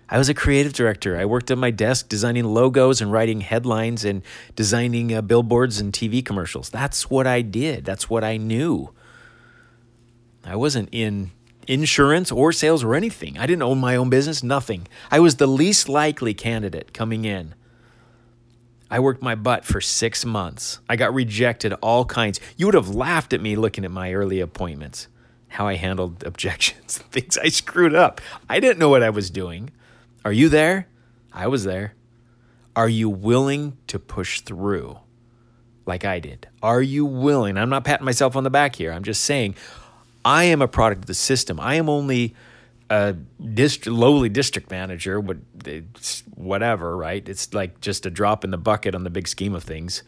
I 0.08 0.18
was 0.18 0.28
a 0.28 0.34
creative 0.34 0.72
director. 0.72 1.16
I 1.16 1.24
worked 1.24 1.50
at 1.50 1.58
my 1.58 1.70
desk 1.70 2.08
designing 2.08 2.44
logos 2.44 3.00
and 3.00 3.10
writing 3.10 3.40
headlines 3.40 4.04
and 4.04 4.22
designing 4.54 5.12
uh, 5.12 5.20
billboards 5.20 5.80
and 5.80 5.92
TV 5.92 6.24
commercials. 6.24 6.70
That's 6.70 7.10
what 7.10 7.26
I 7.26 7.42
did. 7.42 7.84
That's 7.84 8.08
what 8.08 8.22
I 8.22 8.36
knew. 8.36 8.92
I 10.44 10.54
wasn't 10.54 10.88
in 10.92 11.32
insurance 11.66 12.30
or 12.30 12.52
sales 12.52 12.84
or 12.84 12.94
anything. 12.94 13.36
I 13.36 13.46
didn't 13.46 13.62
own 13.62 13.78
my 13.78 13.96
own 13.96 14.08
business, 14.08 14.44
nothing. 14.44 14.86
I 15.10 15.18
was 15.18 15.36
the 15.36 15.48
least 15.48 15.88
likely 15.88 16.34
candidate 16.34 16.92
coming 16.92 17.24
in. 17.24 17.54
I 18.90 19.00
worked 19.00 19.22
my 19.22 19.34
butt 19.34 19.64
for 19.64 19.80
six 19.80 20.24
months. 20.24 20.80
I 20.88 20.96
got 20.96 21.12
rejected 21.12 21.72
all 21.74 22.04
kinds. 22.04 22.40
You 22.56 22.66
would 22.66 22.74
have 22.74 22.94
laughed 22.94 23.32
at 23.32 23.40
me 23.40 23.56
looking 23.56 23.84
at 23.84 23.90
my 23.90 24.12
early 24.12 24.40
appointments, 24.40 25.08
how 25.48 25.66
I 25.66 25.74
handled 25.74 26.22
objections, 26.26 26.98
things 27.10 27.36
I 27.38 27.48
screwed 27.48 27.94
up. 27.94 28.20
I 28.48 28.60
didn't 28.60 28.78
know 28.78 28.88
what 28.88 29.02
I 29.02 29.10
was 29.10 29.30
doing. 29.30 29.70
Are 30.24 30.32
you 30.32 30.48
there? 30.48 30.88
I 31.32 31.48
was 31.48 31.64
there. 31.64 31.94
Are 32.74 32.88
you 32.88 33.08
willing 33.08 33.76
to 33.86 33.98
push 33.98 34.40
through 34.42 34.98
like 35.86 36.04
I 36.04 36.20
did? 36.20 36.48
Are 36.62 36.82
you 36.82 37.06
willing? 37.06 37.56
I'm 37.56 37.70
not 37.70 37.84
patting 37.84 38.04
myself 38.04 38.36
on 38.36 38.44
the 38.44 38.50
back 38.50 38.76
here. 38.76 38.92
I'm 38.92 39.04
just 39.04 39.24
saying 39.24 39.56
I 40.24 40.44
am 40.44 40.60
a 40.60 40.68
product 40.68 41.02
of 41.02 41.06
the 41.06 41.14
system. 41.14 41.58
I 41.58 41.74
am 41.74 41.88
only 41.88 42.34
a 42.88 43.16
lowly 43.86 44.28
district 44.28 44.70
manager, 44.70 45.20
but 45.20 45.38
whatever, 46.34 46.96
right? 46.96 47.28
It's 47.28 47.52
like 47.52 47.80
just 47.80 48.06
a 48.06 48.10
drop 48.10 48.44
in 48.44 48.50
the 48.50 48.58
bucket 48.58 48.94
on 48.94 49.04
the 49.04 49.10
big 49.10 49.28
scheme 49.28 49.54
of 49.54 49.64
things. 49.64 50.02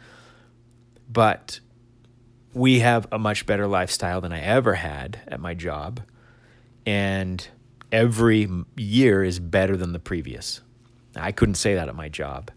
But 1.11 1.61
we 2.55 2.81
have 2.81 3.07
a 3.11 3.19
much 3.19 3.47
better 3.47 3.67
lifestyle 3.67 4.21
than 4.21 4.33
I 4.33 4.41
ever 4.41 4.75
had 4.75 5.21
at 5.27 5.41
my 5.41 5.55
job. 5.55 6.01
And 6.87 7.47
every 7.91 8.49
year 8.77 9.25
is 9.25 9.39
better 9.39 9.77
than 9.77 9.93
the 9.93 9.99
previous. 9.99 10.61
I 11.17 11.33
couldn't 11.33 11.57
say 11.57 11.75
that 11.75 11.89
at 11.89 11.97
my 11.97 12.09
job. 12.09 12.51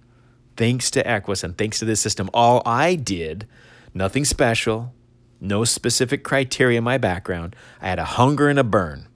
Thanks 0.57 0.91
to 0.91 1.03
Equis 1.03 1.43
and 1.43 1.57
thanks 1.57 1.79
to 1.79 1.85
this 1.85 2.01
system, 2.01 2.29
all 2.33 2.61
I 2.65 2.95
did, 2.95 3.47
nothing 3.93 4.25
special, 4.25 4.93
no 5.39 5.63
specific 5.63 6.23
criteria 6.23 6.77
in 6.77 6.83
my 6.83 6.97
background. 6.97 7.55
I 7.81 7.89
had 7.89 7.99
a 7.99 8.05
hunger 8.05 8.47
and 8.49 8.59
a 8.59 8.63
burn. 8.63 9.07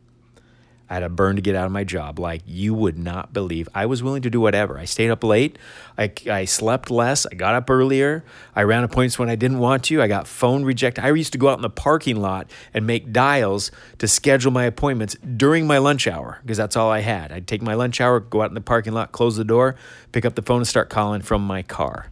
I 0.89 0.95
had 0.95 1.03
a 1.03 1.09
burn 1.09 1.35
to 1.35 1.41
get 1.41 1.55
out 1.55 1.65
of 1.65 1.71
my 1.71 1.83
job 1.83 2.19
like 2.19 2.43
you 2.45 2.73
would 2.73 2.97
not 2.97 3.33
believe. 3.33 3.67
I 3.73 3.87
was 3.87 4.03
willing 4.03 4.21
to 4.21 4.29
do 4.29 4.39
whatever. 4.39 4.77
I 4.77 4.85
stayed 4.85 5.09
up 5.09 5.23
late. 5.23 5.57
I, 5.97 6.11
I 6.29 6.45
slept 6.45 6.91
less. 6.91 7.25
I 7.25 7.33
got 7.33 7.55
up 7.55 7.69
earlier. 7.69 8.23
I 8.55 8.61
ran 8.63 8.83
appointments 8.83 9.17
when 9.17 9.29
I 9.29 9.35
didn't 9.35 9.57
want 9.57 9.83
to. 9.85 10.01
I 10.01 10.07
got 10.07 10.27
phone 10.27 10.63
rejected. 10.63 11.03
I 11.03 11.09
used 11.11 11.31
to 11.33 11.39
go 11.39 11.49
out 11.49 11.57
in 11.57 11.63
the 11.63 11.69
parking 11.71 12.17
lot 12.17 12.51
and 12.71 12.85
make 12.85 13.11
dials 13.11 13.71
to 13.97 14.07
schedule 14.07 14.51
my 14.51 14.65
appointments 14.65 15.15
during 15.15 15.65
my 15.65 15.79
lunch 15.79 16.07
hour 16.07 16.39
because 16.43 16.57
that's 16.57 16.75
all 16.75 16.91
I 16.91 16.99
had. 16.99 17.31
I'd 17.31 17.47
take 17.47 17.63
my 17.63 17.73
lunch 17.73 17.99
hour, 17.99 18.19
go 18.19 18.43
out 18.43 18.49
in 18.49 18.55
the 18.55 18.61
parking 18.61 18.93
lot, 18.93 19.11
close 19.11 19.37
the 19.37 19.43
door, 19.43 19.75
pick 20.11 20.23
up 20.23 20.35
the 20.35 20.43
phone, 20.43 20.57
and 20.57 20.67
start 20.67 20.89
calling 20.89 21.21
from 21.21 21.45
my 21.45 21.63
car. 21.63 22.11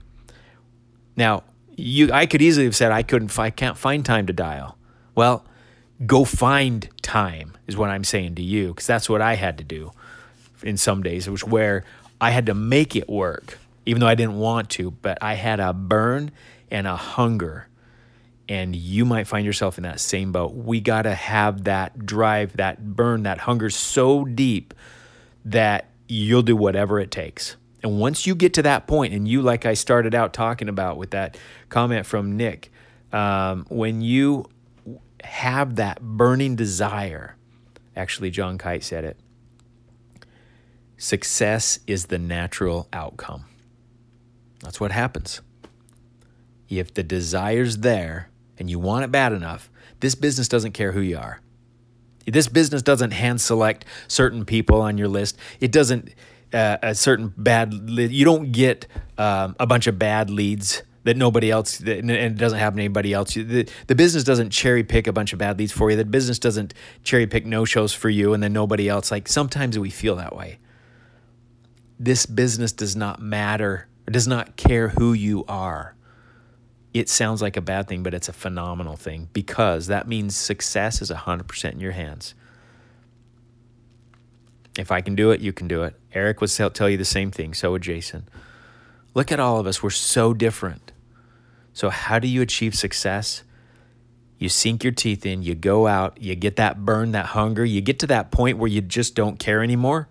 Now, 1.15 1.43
you, 1.75 2.11
I 2.11 2.25
could 2.25 2.41
easily 2.41 2.65
have 2.65 2.75
said 2.75 2.91
I 2.91 3.03
couldn't, 3.03 3.37
I 3.37 3.51
can't 3.51 3.77
find 3.77 4.03
time 4.03 4.25
to 4.27 4.33
dial. 4.33 4.77
Well, 5.13 5.45
go 6.05 6.25
find 6.25 6.87
time 7.01 7.53
is 7.67 7.77
what 7.77 7.89
I'm 7.89 8.03
saying 8.03 8.35
to 8.35 8.41
you 8.41 8.69
because 8.69 8.87
that's 8.87 9.09
what 9.09 9.21
I 9.21 9.35
had 9.35 9.57
to 9.59 9.63
do 9.63 9.91
in 10.61 10.77
some 10.77 11.03
days. 11.03 11.27
It 11.27 11.31
was 11.31 11.43
where 11.43 11.83
I 12.19 12.31
had 12.31 12.45
to 12.47 12.53
make 12.53 12.95
it 12.95 13.09
work, 13.09 13.59
even 13.85 13.99
though 13.99 14.07
I 14.07 14.15
didn't 14.15 14.37
want 14.37 14.69
to, 14.71 14.91
but 14.91 15.17
I 15.21 15.35
had 15.35 15.59
a 15.59 15.73
burn 15.73 16.31
and 16.71 16.87
a 16.87 16.95
hunger. 16.95 17.67
And 18.49 18.75
you 18.75 19.05
might 19.05 19.27
find 19.27 19.45
yourself 19.45 19.77
in 19.77 19.83
that 19.83 19.99
same 19.99 20.31
boat. 20.31 20.53
We 20.53 20.81
got 20.81 21.03
to 21.03 21.13
have 21.13 21.63
that 21.65 22.05
drive, 22.05 22.57
that 22.57 22.95
burn, 22.95 23.23
that 23.23 23.39
hunger 23.39 23.69
so 23.69 24.25
deep 24.25 24.73
that 25.45 25.89
you'll 26.07 26.41
do 26.41 26.55
whatever 26.55 26.99
it 26.99 27.11
takes. 27.11 27.55
And 27.81 27.99
once 27.99 28.25
you 28.25 28.35
get 28.35 28.53
to 28.55 28.61
that 28.63 28.87
point, 28.87 29.13
and 29.13 29.27
you, 29.27 29.41
like 29.41 29.65
I 29.65 29.73
started 29.73 30.15
out 30.15 30.33
talking 30.33 30.69
about 30.69 30.97
with 30.97 31.11
that 31.11 31.37
comment 31.69 32.05
from 32.05 32.37
Nick, 32.37 32.71
um, 33.11 33.65
when 33.69 34.01
you 34.01 34.45
have 35.23 35.75
that 35.75 36.01
burning 36.01 36.55
desire 36.55 37.35
Actually, 37.95 38.31
John 38.31 38.57
Kite 38.57 38.83
said 38.83 39.03
it. 39.03 39.19
Success 40.97 41.79
is 41.85 42.07
the 42.07 42.17
natural 42.17 42.87
outcome. 42.93 43.45
That's 44.61 44.79
what 44.79 44.91
happens. 44.91 45.41
If 46.69 46.93
the 46.93 47.03
desire's 47.03 47.79
there 47.79 48.29
and 48.57 48.69
you 48.69 48.79
want 48.79 49.03
it 49.03 49.11
bad 49.11 49.33
enough, 49.33 49.69
this 49.99 50.15
business 50.15 50.47
doesn't 50.47 50.71
care 50.71 50.93
who 50.93 51.01
you 51.01 51.17
are. 51.17 51.39
This 52.25 52.47
business 52.47 52.81
doesn't 52.81 53.11
hand 53.11 53.41
select 53.41 53.85
certain 54.07 54.45
people 54.45 54.81
on 54.81 54.97
your 54.97 55.09
list. 55.09 55.37
It 55.59 55.71
doesn't 55.71 56.13
uh, 56.53 56.77
a 56.81 56.95
certain 56.95 57.33
bad. 57.35 57.73
You 57.73 58.23
don't 58.23 58.51
get 58.51 58.87
um, 59.17 59.55
a 59.59 59.67
bunch 59.67 59.87
of 59.87 59.99
bad 59.99 60.29
leads 60.29 60.83
that 61.03 61.17
nobody 61.17 61.51
else 61.51 61.79
and 61.79 62.09
it 62.09 62.35
doesn't 62.35 62.59
happen 62.59 62.77
to 62.77 62.83
anybody 62.83 63.13
else. 63.13 63.33
The, 63.33 63.67
the 63.87 63.95
business 63.95 64.23
doesn't 64.23 64.51
cherry 64.51 64.83
pick 64.83 65.07
a 65.07 65.13
bunch 65.13 65.33
of 65.33 65.39
bad 65.39 65.59
leads 65.59 65.71
for 65.71 65.91
you. 65.91 65.97
The 65.97 66.05
business 66.05 66.39
doesn't 66.39 66.73
cherry 67.03 67.27
pick 67.27 67.45
no 67.45 67.65
shows 67.65 67.93
for 67.93 68.09
you 68.09 68.33
and 68.33 68.41
then 68.41 68.53
nobody 68.53 68.87
else. 68.87 69.11
Like 69.11 69.27
sometimes 69.27 69.77
we 69.77 69.89
feel 69.89 70.15
that 70.15 70.35
way. 70.35 70.59
This 71.99 72.25
business 72.25 72.71
does 72.71 72.95
not 72.95 73.21
matter. 73.21 73.87
It 74.07 74.11
does 74.11 74.27
not 74.27 74.55
care 74.55 74.89
who 74.89 75.13
you 75.13 75.43
are. 75.47 75.95
It 76.93 77.09
sounds 77.09 77.41
like 77.41 77.57
a 77.57 77.61
bad 77.61 77.87
thing, 77.87 78.03
but 78.03 78.13
it's 78.13 78.29
a 78.29 78.33
phenomenal 78.33 78.95
thing 78.95 79.29
because 79.33 79.87
that 79.87 80.07
means 80.07 80.35
success 80.35 81.01
is 81.01 81.09
100% 81.09 81.71
in 81.71 81.79
your 81.79 81.91
hands. 81.91 82.35
If 84.77 84.91
I 84.91 85.01
can 85.01 85.15
do 85.15 85.31
it, 85.31 85.41
you 85.41 85.53
can 85.53 85.67
do 85.67 85.83
it. 85.83 85.95
Eric 86.13 86.39
would 86.41 86.51
tell 86.51 86.89
you 86.89 86.97
the 86.97 87.05
same 87.05 87.31
thing. 87.31 87.53
So 87.53 87.71
would 87.71 87.81
Jason. 87.81 88.27
Look 89.13 89.31
at 89.31 89.39
all 89.39 89.59
of 89.59 89.67
us. 89.67 89.83
We're 89.83 89.91
so 89.91 90.33
different. 90.33 90.92
So, 91.73 91.89
how 91.89 92.19
do 92.19 92.27
you 92.27 92.41
achieve 92.41 92.75
success? 92.75 93.43
You 94.37 94.49
sink 94.49 94.83
your 94.83 94.93
teeth 94.93 95.25
in, 95.25 95.41
you 95.41 95.55
go 95.55 95.87
out, 95.87 96.21
you 96.21 96.35
get 96.35 96.57
that 96.57 96.85
burn, 96.85 97.13
that 97.13 97.27
hunger, 97.27 97.63
you 97.63 97.81
get 97.81 97.99
to 97.99 98.07
that 98.07 98.29
point 98.31 98.57
where 98.57 98.69
you 98.69 98.81
just 98.81 99.15
don't 99.15 99.39
care 99.39 99.63
anymore. 99.63 100.07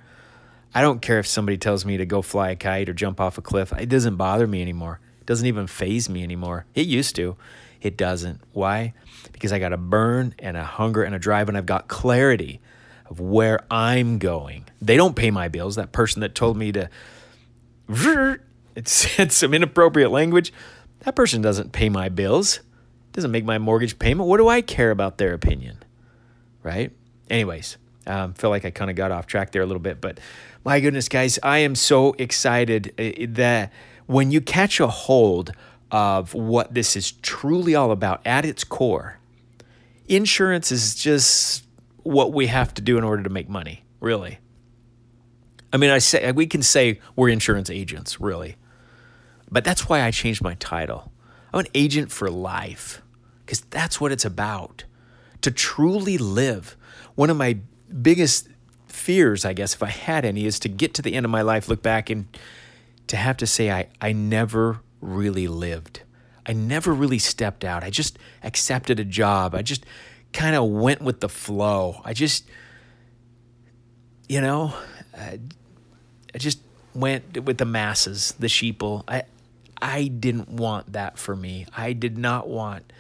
I 0.75 0.81
don't 0.81 1.03
care 1.03 1.19
if 1.19 1.27
somebody 1.27 1.59
tells 1.59 1.85
me 1.85 1.99
to 1.99 2.07
go 2.07 2.23
fly 2.23 2.51
a 2.51 2.57
kite 2.57 2.89
or 2.89 2.95
jump 2.95 3.21
off 3.21 3.37
a 3.37 3.43
cliff. 3.43 3.73
It 3.73 3.91
doesn't 3.91 4.17
bother 4.17 4.47
me 4.47 4.63
anymore. 4.63 5.01
It 5.21 5.27
doesn't 5.27 5.47
even 5.47 5.67
phase 5.67 6.09
me 6.09 6.23
anymore. 6.23 6.65
It 6.75 6.87
used 6.87 7.15
to. 7.17 7.37
It 7.83 7.97
doesn't. 7.97 8.41
Why? 8.53 8.95
Because 9.33 9.53
I 9.53 9.59
got 9.59 9.73
a 9.73 9.77
burn 9.77 10.35
and 10.39 10.57
a 10.57 10.65
hunger 10.65 11.03
and 11.03 11.15
a 11.15 11.19
drive, 11.19 11.49
and 11.49 11.59
I've 11.59 11.67
got 11.67 11.89
clarity 11.89 12.61
of 13.07 13.21
where 13.21 13.61
I'm 13.71 14.19
going. 14.19 14.65
They 14.81 14.97
don't 14.97 15.15
pay 15.15 15.31
my 15.31 15.49
bills. 15.49 15.77
That 15.77 15.93
person 15.93 16.21
that 16.21 16.35
told 16.35 16.57
me 16.57 16.73
to, 16.73 16.89
it 18.75 18.89
said 18.89 19.31
some 19.31 19.53
inappropriate 19.53 20.11
language. 20.11 20.53
That 21.03 21.17
person 21.17 21.43
doesn't 21.43 21.73
pay 21.73 21.89
my 21.89 22.09
bills, 22.09 22.61
doesn't 23.13 23.31
make 23.31 23.45
my 23.45 23.59
mortgage 23.59 23.99
payment. 23.99 24.29
What 24.29 24.37
do 24.37 24.49
I 24.49 24.61
care 24.61 24.91
about 24.91 25.19
their 25.19 25.35
opinion? 25.35 25.79
Right? 26.63 26.93
Anyways, 27.29 27.77
um, 28.07 28.35
feel 28.35 28.51
like 28.51 28.65
I 28.65 28.71
kind 28.71 28.91
of 28.91 28.97
got 28.97 29.11
off 29.11 29.27
track 29.27 29.53
there 29.53 29.63
a 29.63 29.67
little 29.67 29.81
bit, 29.81 30.01
but 30.01 30.19
my 30.65 30.79
goodness, 30.79 31.09
guys, 31.09 31.39
I 31.43 31.59
am 31.59 31.75
so 31.75 32.15
excited 32.19 32.95
uh, 32.99 33.27
that 33.35 33.73
when 34.07 34.31
you 34.31 34.41
catch 34.41 34.79
a 34.79 34.87
hold 34.87 35.53
of 35.91 36.35
what 36.35 36.73
this 36.73 36.95
is 36.97 37.13
truly 37.13 37.75
all 37.75 37.91
about 37.91 38.21
at 38.25 38.45
its 38.45 38.63
core, 38.63 39.19
insurance 40.07 40.71
is 40.71 40.95
just 40.95 41.65
what 42.05 42.33
we 42.33 42.47
have 42.47 42.75
to 42.75 42.83
do 42.83 42.97
in 42.97 43.05
order 43.05 43.25
to 43.25 43.31
make 43.31 43.49
money, 43.49 43.85
really. 44.01 44.39
I 45.73 45.79
mean, 45.79 45.91
I 45.91 45.99
say 45.99 46.31
we 46.33 46.47
can 46.47 46.63
say 46.63 47.01
we're 47.17 47.29
insurance 47.29 47.71
agents, 47.71 48.21
really. 48.21 48.57
But 49.53 49.65
that's 49.65 49.87
why 49.87 50.01
I 50.03 50.11
changed 50.11 50.43
my 50.43 50.55
title. 50.55 51.13
I'm 51.53 51.61
an 51.61 51.67
agent 51.75 52.11
for 52.11 52.31
life 52.31 53.03
because 53.45 53.61
that's 53.61 54.01
what 54.01 54.11
it's 54.11 54.25
about. 54.25 54.85
To 55.43 55.51
truly 55.51 56.17
live. 56.17 56.75
One 57.17 57.29
of 57.29 57.37
my 57.37 57.59
biggest 58.01 58.49
fears, 58.87 59.45
I 59.45 59.53
guess, 59.53 59.75
if 59.75 59.83
I 59.83 59.91
had 59.91 60.25
any, 60.25 60.47
is 60.47 60.59
to 60.61 60.71
get 60.71 60.95
to 60.95 61.03
the 61.03 61.13
end 61.13 61.27
of 61.27 61.31
my 61.31 61.43
life, 61.43 61.69
look 61.69 61.83
back, 61.83 62.09
and 62.09 62.27
to 63.09 63.17
have 63.17 63.37
to 63.39 63.47
say, 63.47 63.71
I, 63.71 63.89
I 64.01 64.13
never 64.13 64.81
really 65.03 65.49
lived. 65.49 66.01
I 66.47 66.55
never 66.55 66.95
really 66.95 67.19
stepped 67.19 67.63
out. 67.63 67.85
I 67.85 67.91
just 67.91 68.19
accepted 68.43 68.99
a 68.99 69.05
job. 69.05 69.55
I 69.55 69.61
just 69.61 69.85
kind 70.33 70.57
of 70.57 70.71
went 70.71 71.03
with 71.03 71.21
the 71.21 71.29
flow. 71.29 72.01
I 72.05 72.15
just, 72.15 72.49
you 74.29 74.41
know, 74.41 74.73
I, 75.15 75.41
I 76.35 76.39
just 76.39 76.61
went 76.95 77.45
with 77.45 77.59
the 77.59 77.67
masses, 77.67 78.35
the 78.39 78.47
sheeple. 78.47 79.05
I, 79.07 79.25
I 79.83 80.07
didn't 80.07 80.49
want 80.49 80.93
that 80.93 81.19
for 81.19 81.35
me. 81.35 81.67
I 81.77 81.93
did 81.93 82.17
not 82.17 82.49
want 82.49 82.93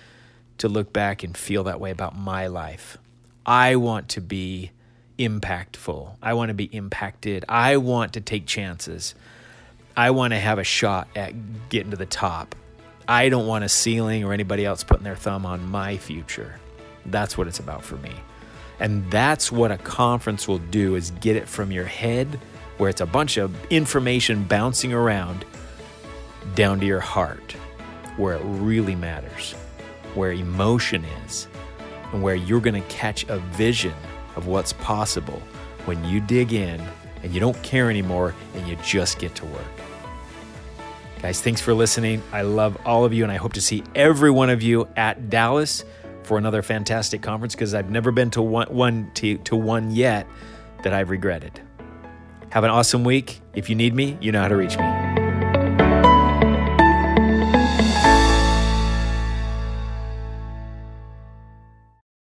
to 0.58 0.68
look 0.68 0.92
back 0.92 1.22
and 1.22 1.36
feel 1.36 1.64
that 1.64 1.80
way 1.80 1.92
about 1.92 2.16
my 2.16 2.48
life. 2.48 2.98
I 3.46 3.76
want 3.76 4.08
to 4.10 4.20
be 4.20 4.72
impactful. 5.16 6.16
I 6.20 6.34
want 6.34 6.48
to 6.48 6.54
be 6.54 6.64
impacted. 6.64 7.44
I 7.48 7.76
want 7.76 8.14
to 8.14 8.20
take 8.20 8.46
chances. 8.46 9.14
I 9.96 10.10
want 10.10 10.32
to 10.32 10.40
have 10.40 10.58
a 10.58 10.64
shot 10.64 11.06
at 11.14 11.68
getting 11.68 11.92
to 11.92 11.96
the 11.96 12.04
top. 12.04 12.56
I 13.06 13.28
don't 13.28 13.46
want 13.46 13.62
a 13.62 13.68
ceiling 13.68 14.24
or 14.24 14.32
anybody 14.32 14.64
else 14.64 14.82
putting 14.82 15.04
their 15.04 15.16
thumb 15.16 15.46
on 15.46 15.64
my 15.70 15.96
future. 15.98 16.58
That's 17.06 17.38
what 17.38 17.46
it's 17.46 17.60
about 17.60 17.84
for 17.84 17.96
me. 17.96 18.12
And 18.80 19.08
that's 19.08 19.52
what 19.52 19.70
a 19.70 19.78
conference 19.78 20.48
will 20.48 20.58
do 20.58 20.96
is 20.96 21.12
get 21.12 21.36
it 21.36 21.48
from 21.48 21.70
your 21.70 21.84
head 21.84 22.40
where 22.78 22.90
it's 22.90 23.00
a 23.00 23.06
bunch 23.06 23.36
of 23.36 23.54
information 23.70 24.42
bouncing 24.44 24.92
around 24.92 25.44
down 26.54 26.80
to 26.80 26.86
your 26.86 27.00
heart, 27.00 27.52
where 28.16 28.34
it 28.34 28.42
really 28.44 28.94
matters, 28.94 29.52
where 30.14 30.32
emotion 30.32 31.04
is, 31.24 31.48
and 32.12 32.22
where 32.22 32.34
you're 32.34 32.60
going 32.60 32.80
to 32.80 32.88
catch 32.88 33.24
a 33.28 33.38
vision 33.38 33.94
of 34.36 34.46
what's 34.46 34.72
possible 34.74 35.42
when 35.84 36.02
you 36.04 36.20
dig 36.20 36.52
in 36.52 36.80
and 37.22 37.32
you 37.32 37.40
don't 37.40 37.60
care 37.62 37.90
anymore 37.90 38.34
and 38.54 38.66
you 38.68 38.76
just 38.76 39.18
get 39.18 39.34
to 39.36 39.44
work. 39.46 39.64
Guys, 41.20 41.40
thanks 41.40 41.60
for 41.60 41.72
listening. 41.72 42.20
I 42.32 42.42
love 42.42 42.76
all 42.84 43.04
of 43.04 43.12
you, 43.12 43.22
and 43.22 43.30
I 43.30 43.36
hope 43.36 43.52
to 43.52 43.60
see 43.60 43.84
every 43.94 44.30
one 44.30 44.50
of 44.50 44.60
you 44.60 44.88
at 44.96 45.30
Dallas 45.30 45.84
for 46.24 46.36
another 46.36 46.62
fantastic 46.62 47.22
conference 47.22 47.54
because 47.54 47.74
I've 47.74 47.90
never 47.90 48.10
been 48.10 48.30
to 48.30 48.42
one, 48.42 48.66
one 48.68 49.10
to, 49.14 49.38
to 49.38 49.54
one 49.54 49.92
yet 49.92 50.26
that 50.82 50.92
I've 50.92 51.10
regretted. 51.10 51.60
Have 52.50 52.64
an 52.64 52.70
awesome 52.70 53.04
week. 53.04 53.40
If 53.54 53.70
you 53.70 53.76
need 53.76 53.94
me, 53.94 54.18
you 54.20 54.32
know 54.32 54.42
how 54.42 54.48
to 54.48 54.56
reach 54.56 54.76
me. 54.76 55.01